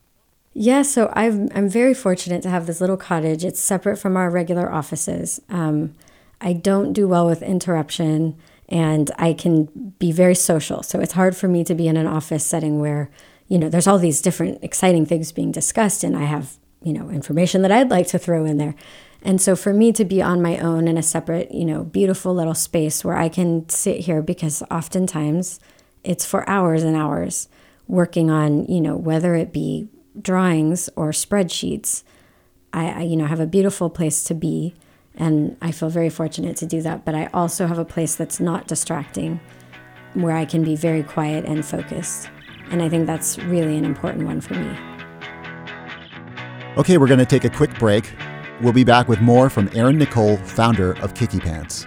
Yeah, 0.54 0.82
so 0.82 1.12
i 1.14 1.26
am 1.26 1.70
very 1.70 1.94
fortunate 1.94 2.42
to 2.42 2.50
have 2.50 2.66
this 2.66 2.82
little 2.82 2.98
cottage. 2.98 3.46
It's 3.46 3.60
separate 3.60 3.98
from 3.98 4.18
our 4.18 4.30
regular 4.30 4.72
offices. 4.72 5.40
Um, 5.50 5.94
I 6.42 6.54
don't 6.54 6.94
do 6.94 7.08
well 7.08 7.28
with 7.28 7.44
interruption, 7.44 8.36
and 8.70 9.12
I 9.18 9.34
can 9.34 9.94
be 10.00 10.12
very 10.12 10.36
social. 10.36 10.84
So 10.84 11.00
it's 11.00 11.14
hard 11.14 11.36
for 11.36 11.48
me 11.48 11.64
to 11.64 11.76
be 11.76 11.88
in 11.88 11.98
an 11.98 12.08
office 12.08 12.46
setting 12.46 12.80
where 12.80 13.10
you 13.48 13.58
know, 13.58 13.70
there's 13.70 13.88
all 13.88 13.98
these 13.98 14.22
different 14.22 14.64
exciting 14.64 15.06
things 15.06 15.32
being 15.32 15.52
discussed, 15.52 16.04
and 16.04 16.16
I 16.16 16.24
have, 16.24 16.58
you 16.84 16.94
know, 16.94 17.10
information 17.10 17.62
that 17.62 17.72
I'd 17.72 17.90
like 17.90 18.08
to 18.08 18.20
throw 18.20 18.46
in 18.46 18.58
there. 18.58 18.76
And 19.22 19.42
so 19.42 19.56
for 19.56 19.74
me 19.74 19.92
to 19.94 20.06
be 20.06 20.22
on 20.22 20.42
my 20.42 20.58
own 20.58 20.88
in 20.88 20.98
a 20.98 21.04
separate, 21.04 21.52
you 21.52 21.66
know, 21.66 21.84
beautiful 21.84 22.36
little 22.36 22.54
space 22.54 23.04
where 23.04 23.18
I 23.18 23.30
can 23.30 23.68
sit 23.70 24.02
here 24.02 24.22
because 24.22 24.62
oftentimes 24.70 25.60
it's 26.04 26.26
for 26.26 26.48
hours 26.48 26.84
and 26.84 26.96
hours 26.96 27.50
working 27.88 28.30
on, 28.30 28.66
you 28.66 28.80
know, 28.80 28.96
whether 28.96 29.34
it 29.34 29.52
be 29.52 29.88
drawings 30.22 30.90
or 30.96 31.12
spreadsheets. 31.12 32.04
I, 32.74 32.90
I 32.90 33.02
you 33.04 33.16
know, 33.16 33.26
have 33.26 33.40
a 33.40 33.48
beautiful 33.48 33.90
place 33.90 34.24
to 34.26 34.36
be 34.36 34.76
and 35.18 35.58
I 35.62 35.72
feel 35.72 35.90
very 35.90 36.10
fortunate 36.10 36.56
to 36.58 36.66
do 36.66 36.82
that, 36.84 37.04
but 37.04 37.16
I 37.16 37.28
also 37.34 37.68
have 37.68 37.80
a 37.80 37.86
place 37.86 38.16
that's 38.16 38.40
not 38.40 38.68
distracting 38.68 39.40
where 40.14 40.36
I 40.36 40.46
can 40.46 40.64
be 40.64 40.76
very 40.76 41.04
quiet 41.04 41.46
and 41.46 41.66
focused. 41.66 42.30
And 42.70 42.82
I 42.82 42.90
think 42.90 43.08
that's 43.08 43.38
really 43.40 43.78
an 43.78 43.86
important 43.86 44.26
one 44.26 44.42
for 44.42 44.54
me. 44.54 44.78
Okay, 46.78 46.98
we're 46.98 47.08
going 47.08 47.20
to 47.20 47.26
take 47.26 47.44
a 47.44 47.50
quick 47.50 47.74
break. 47.80 48.12
we'll 48.62 48.74
be 48.74 48.84
back 48.84 49.08
with 49.08 49.20
more 49.22 49.50
from 49.50 49.70
Erin 49.74 49.98
Nicole, 49.98 50.38
founder 50.38 50.92
of 51.02 51.14
Kickee 51.14 51.42
Pants. 51.42 51.86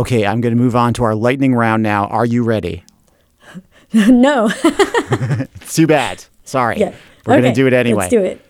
Okay, 0.00 0.26
I'm 0.26 0.40
going 0.40 0.54
to 0.54 0.60
move 0.60 0.74
on 0.74 0.92
to 0.94 1.04
our 1.04 1.14
lightning 1.14 1.54
round 1.54 1.82
now. 1.82 2.06
Are 2.06 2.26
you 2.26 2.42
ready? 2.42 2.84
no. 3.94 4.50
it's 4.64 5.74
too 5.76 5.86
bad. 5.86 6.24
Sorry. 6.44 6.78
Yeah. 6.78 6.94
We're 7.26 7.34
Okay, 7.34 7.42
going 7.42 7.54
to 7.54 7.60
do 7.60 7.66
it 7.66 7.72
anyway. 7.72 8.04
Let's 8.04 8.10
do 8.10 8.22
it. 8.22 8.44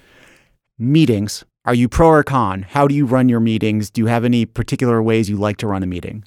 Meetings. 0.78 1.44
Are 1.64 1.74
you 1.74 1.88
pro 1.88 2.08
or 2.08 2.22
con? 2.22 2.62
How 2.62 2.86
do 2.86 2.94
you 2.94 3.06
run 3.06 3.28
your 3.28 3.40
meetings? 3.40 3.88
Do 3.88 4.02
you 4.02 4.06
have 4.06 4.24
any 4.24 4.44
particular 4.44 5.02
ways 5.02 5.30
you 5.30 5.36
like 5.36 5.56
to 5.58 5.66
run 5.66 5.82
a 5.82 5.86
meeting? 5.86 6.24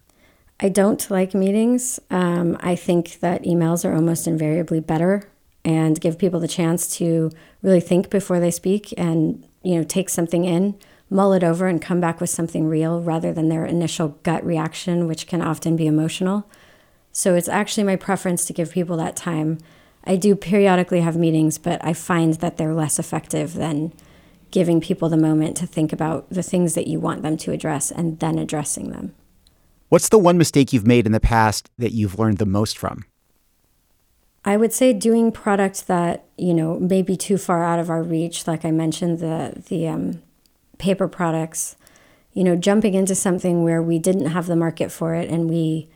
I 0.60 0.70
don't 0.70 1.10
like 1.12 1.36
meetings. 1.36 2.00
Um, 2.10 2.58
I 2.62 2.76
think 2.76 3.20
that 3.20 3.44
emails 3.44 3.86
are 3.86 3.94
almost 3.94 4.26
invariably 4.26 4.80
better 4.80 5.30
and 5.64 6.02
give 6.02 6.18
people 6.18 6.40
the 6.40 6.48
chance 6.48 6.88
to 6.98 7.30
really 7.62 7.82
think 7.82 8.10
before 8.10 8.40
they 8.40 8.50
speak 8.50 8.94
and 8.98 9.46
you 9.62 9.76
know 9.76 9.84
take 9.84 10.10
something 10.10 10.46
in, 10.46 10.76
mull 11.10 11.34
it 11.34 11.44
over, 11.44 11.68
and 11.68 11.82
come 11.82 12.00
back 12.00 12.20
with 12.20 12.32
something 12.32 12.68
real 12.68 13.02
rather 13.02 13.32
than 13.32 13.50
their 13.50 13.66
initial 13.66 14.18
gut 14.24 14.44
reaction, 14.44 15.06
which 15.06 15.28
can 15.28 15.42
often 15.42 15.76
be 15.76 15.86
emotional. 15.86 16.50
So 17.12 17.36
it's 17.36 17.50
actually 17.50 17.84
my 17.84 17.96
preference 17.96 18.46
to 18.46 18.54
give 18.54 18.72
people 18.72 18.98
that 18.98 19.16
time. 19.16 19.60
I 20.04 20.16
do 20.16 20.36
periodically 20.36 21.02
have 21.02 21.18
meetings, 21.18 21.58
but 21.58 21.84
I 21.84 21.94
find 21.94 22.36
that 22.36 22.58
they're 22.58 22.74
less 22.74 22.98
effective 22.98 23.54
than 23.54 23.94
giving 24.52 24.80
people 24.80 25.10
the 25.10 25.18
moment 25.18 25.58
to 25.58 25.68
think 25.68 25.92
about 25.92 26.30
the 26.30 26.44
things 26.44 26.74
that 26.76 26.88
you 26.88 27.00
want 27.00 27.22
them 27.22 27.38
to 27.38 27.52
address 27.52 27.92
and 27.92 28.20
then 28.20 28.40
addressing 28.40 28.92
them. 28.92 29.14
What's 29.90 30.10
the 30.10 30.18
one 30.18 30.38
mistake 30.38 30.74
you've 30.74 30.88
made 30.88 31.06
in 31.06 31.12
the 31.12 31.20
past 31.20 31.70
that 31.78 31.92
you've 31.92 32.20
learned 32.20 32.38
the 32.38 32.46
most 32.46 32.78
from? 32.78 33.06
I 34.44 34.56
would 34.56 34.72
say 34.72 34.94
doing 34.94 35.32
product 35.32 35.88
that 35.88 36.26
you 36.38 36.54
know 36.54 36.80
may 36.80 37.02
be 37.02 37.18
too 37.18 37.38
far 37.38 37.64
out 37.64 37.80
of 37.80 37.90
our 37.90 38.02
reach, 38.04 38.48
like 38.48 38.64
I 38.64 38.72
mentioned 38.72 39.20
the 39.20 39.62
the 39.68 39.88
um, 39.88 40.22
paper 40.78 41.08
products. 41.08 41.76
You 42.34 42.44
know, 42.44 42.56
jumping 42.56 42.94
into 42.94 43.16
something 43.16 43.64
where 43.64 43.82
we 43.82 43.98
didn't 43.98 44.28
have 44.28 44.46
the 44.46 44.56
market 44.56 44.92
for 44.92 45.16
it 45.16 45.28
and 45.28 45.50
we, 45.50 45.90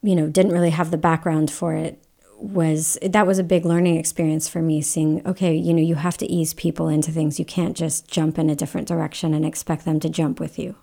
you 0.00 0.14
know, 0.14 0.28
didn't 0.28 0.52
really 0.52 0.70
have 0.70 0.92
the 0.92 0.96
background 0.96 1.50
for 1.50 1.74
it 1.74 2.00
was 2.38 2.98
that 3.02 3.26
was 3.26 3.38
a 3.38 3.44
big 3.44 3.64
learning 3.64 3.96
experience 3.96 4.48
for 4.48 4.62
me. 4.62 4.80
Seeing 4.82 5.26
okay, 5.26 5.54
you 5.54 5.72
know, 5.72 5.82
you 5.82 5.94
have 5.96 6.16
to 6.18 6.26
ease 6.26 6.54
people 6.54 6.88
into 6.88 7.10
things. 7.10 7.38
You 7.38 7.44
can't 7.44 7.76
just 7.76 8.08
jump 8.08 8.38
in 8.38 8.50
a 8.50 8.56
different 8.56 8.88
direction 8.88 9.34
and 9.34 9.44
expect 9.44 9.84
them 9.84 10.00
to 10.00 10.08
jump 10.08 10.38
with 10.40 10.58
you. 10.58 10.76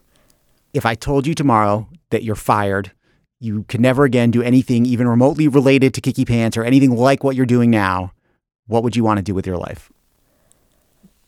If 0.74 0.86
I 0.86 0.96
told 0.96 1.28
you 1.28 1.36
tomorrow 1.36 1.88
that 2.10 2.24
you're 2.24 2.36
fired, 2.36 2.92
you 3.40 3.64
can 3.64 3.82
never 3.82 4.06
again 4.06 4.32
do 4.32 4.42
anything 4.42 4.86
even 4.86 5.08
remotely 5.08 5.48
related 5.48 5.94
to 5.94 6.02
Kickee 6.02 6.28
Pants 6.28 6.58
or 6.58 6.64
anything 6.64 6.96
like 6.96 7.24
what 7.24 7.36
you're 7.36 7.46
doing 7.46 7.70
now, 7.70 8.14
what 8.68 8.84
would 8.84 8.96
you 8.96 9.04
want 9.04 9.18
to 9.18 9.24
do 9.24 9.36
with 9.36 9.46
your 9.46 9.58
life? 9.58 9.92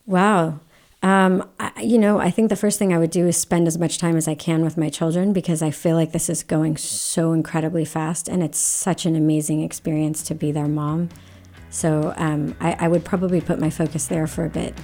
Wow. 0.05 0.59
Um, 1.05 1.47
I, 1.59 1.83
you 1.83 1.99
know, 1.99 2.17
I 2.17 2.31
think 2.31 2.49
the 2.49 2.55
first 2.55 2.79
thing 2.79 2.91
I 2.91 2.97
would 2.97 3.11
do 3.11 3.27
is 3.27 3.37
spend 3.37 3.67
as 3.67 3.77
much 3.77 3.99
time 3.99 4.17
as 4.17 4.27
I 4.27 4.33
can 4.33 4.63
with 4.63 4.75
my 4.75 4.89
children 4.89 5.33
because 5.33 5.61
I 5.61 5.69
feel 5.69 5.95
like 5.95 6.13
this 6.13 6.31
is 6.31 6.41
going 6.41 6.77
so 6.77 7.31
incredibly 7.31 7.85
fast 7.85 8.27
and 8.27 8.41
it's 8.41 8.57
such 8.57 9.05
an 9.05 9.15
amazing 9.15 9.61
experience 9.61 10.23
to 10.23 10.33
be 10.33 10.51
their 10.51 10.67
mom. 10.67 11.09
So 11.69 12.11
um, 12.17 12.55
I, 12.59 12.75
I 12.79 12.87
would 12.87 13.05
probably 13.05 13.39
put 13.39 13.59
my 13.59 13.69
focus 13.69 14.07
there 14.07 14.25
for 14.25 14.45
a 14.45 14.49
bit. 14.49 14.75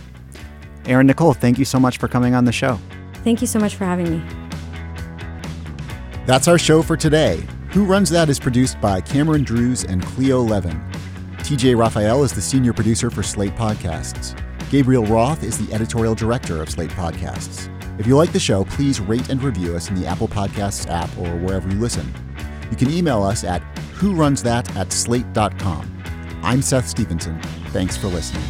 Erin 0.85 1.07
Nicole, 1.07 1.33
thank 1.33 1.57
you 1.57 1.65
so 1.65 1.79
much 1.79 1.97
for 1.97 2.07
coming 2.07 2.35
on 2.35 2.45
the 2.45 2.51
show. 2.51 2.77
Thank 3.23 3.41
you 3.41 3.47
so 3.47 3.57
much 3.57 3.73
for 3.73 3.85
having 3.85 4.11
me. 4.11 4.23
That's 6.27 6.47
our 6.47 6.59
show 6.59 6.83
for 6.83 6.95
today. 6.95 7.43
Who 7.71 7.83
Runs 7.83 8.11
That 8.11 8.29
is 8.29 8.39
produced 8.39 8.79
by 8.79 9.01
Cameron 9.01 9.43
Drews 9.43 9.85
and 9.85 10.03
Cleo 10.03 10.43
Levin. 10.43 10.79
TJ 11.37 11.75
Raphael 11.75 12.23
is 12.23 12.31
the 12.31 12.41
senior 12.41 12.73
producer 12.73 13.09
for 13.09 13.23
Slate 13.23 13.55
Podcasts. 13.55 14.37
Gabriel 14.71 15.05
Roth 15.05 15.43
is 15.43 15.57
the 15.57 15.73
editorial 15.73 16.15
director 16.15 16.61
of 16.61 16.69
Slate 16.69 16.91
Podcasts. 16.91 17.67
If 17.99 18.07
you 18.07 18.15
like 18.15 18.31
the 18.31 18.39
show, 18.39 18.63
please 18.63 19.01
rate 19.01 19.27
and 19.27 19.43
review 19.43 19.75
us 19.75 19.89
in 19.89 19.95
the 19.95 20.07
Apple 20.07 20.29
Podcasts 20.29 20.89
app 20.89 21.09
or 21.17 21.35
wherever 21.39 21.67
you 21.67 21.77
listen. 21.77 22.09
You 22.69 22.77
can 22.77 22.89
email 22.89 23.21
us 23.21 23.43
at 23.43 23.61
who 23.95 24.13
runs 24.13 24.41
that 24.43 24.73
at 24.77 24.93
slate.com. 24.93 26.03
I'm 26.41 26.61
Seth 26.61 26.87
Stevenson. 26.87 27.37
Thanks 27.73 27.97
for 27.97 28.07
listening. 28.07 28.45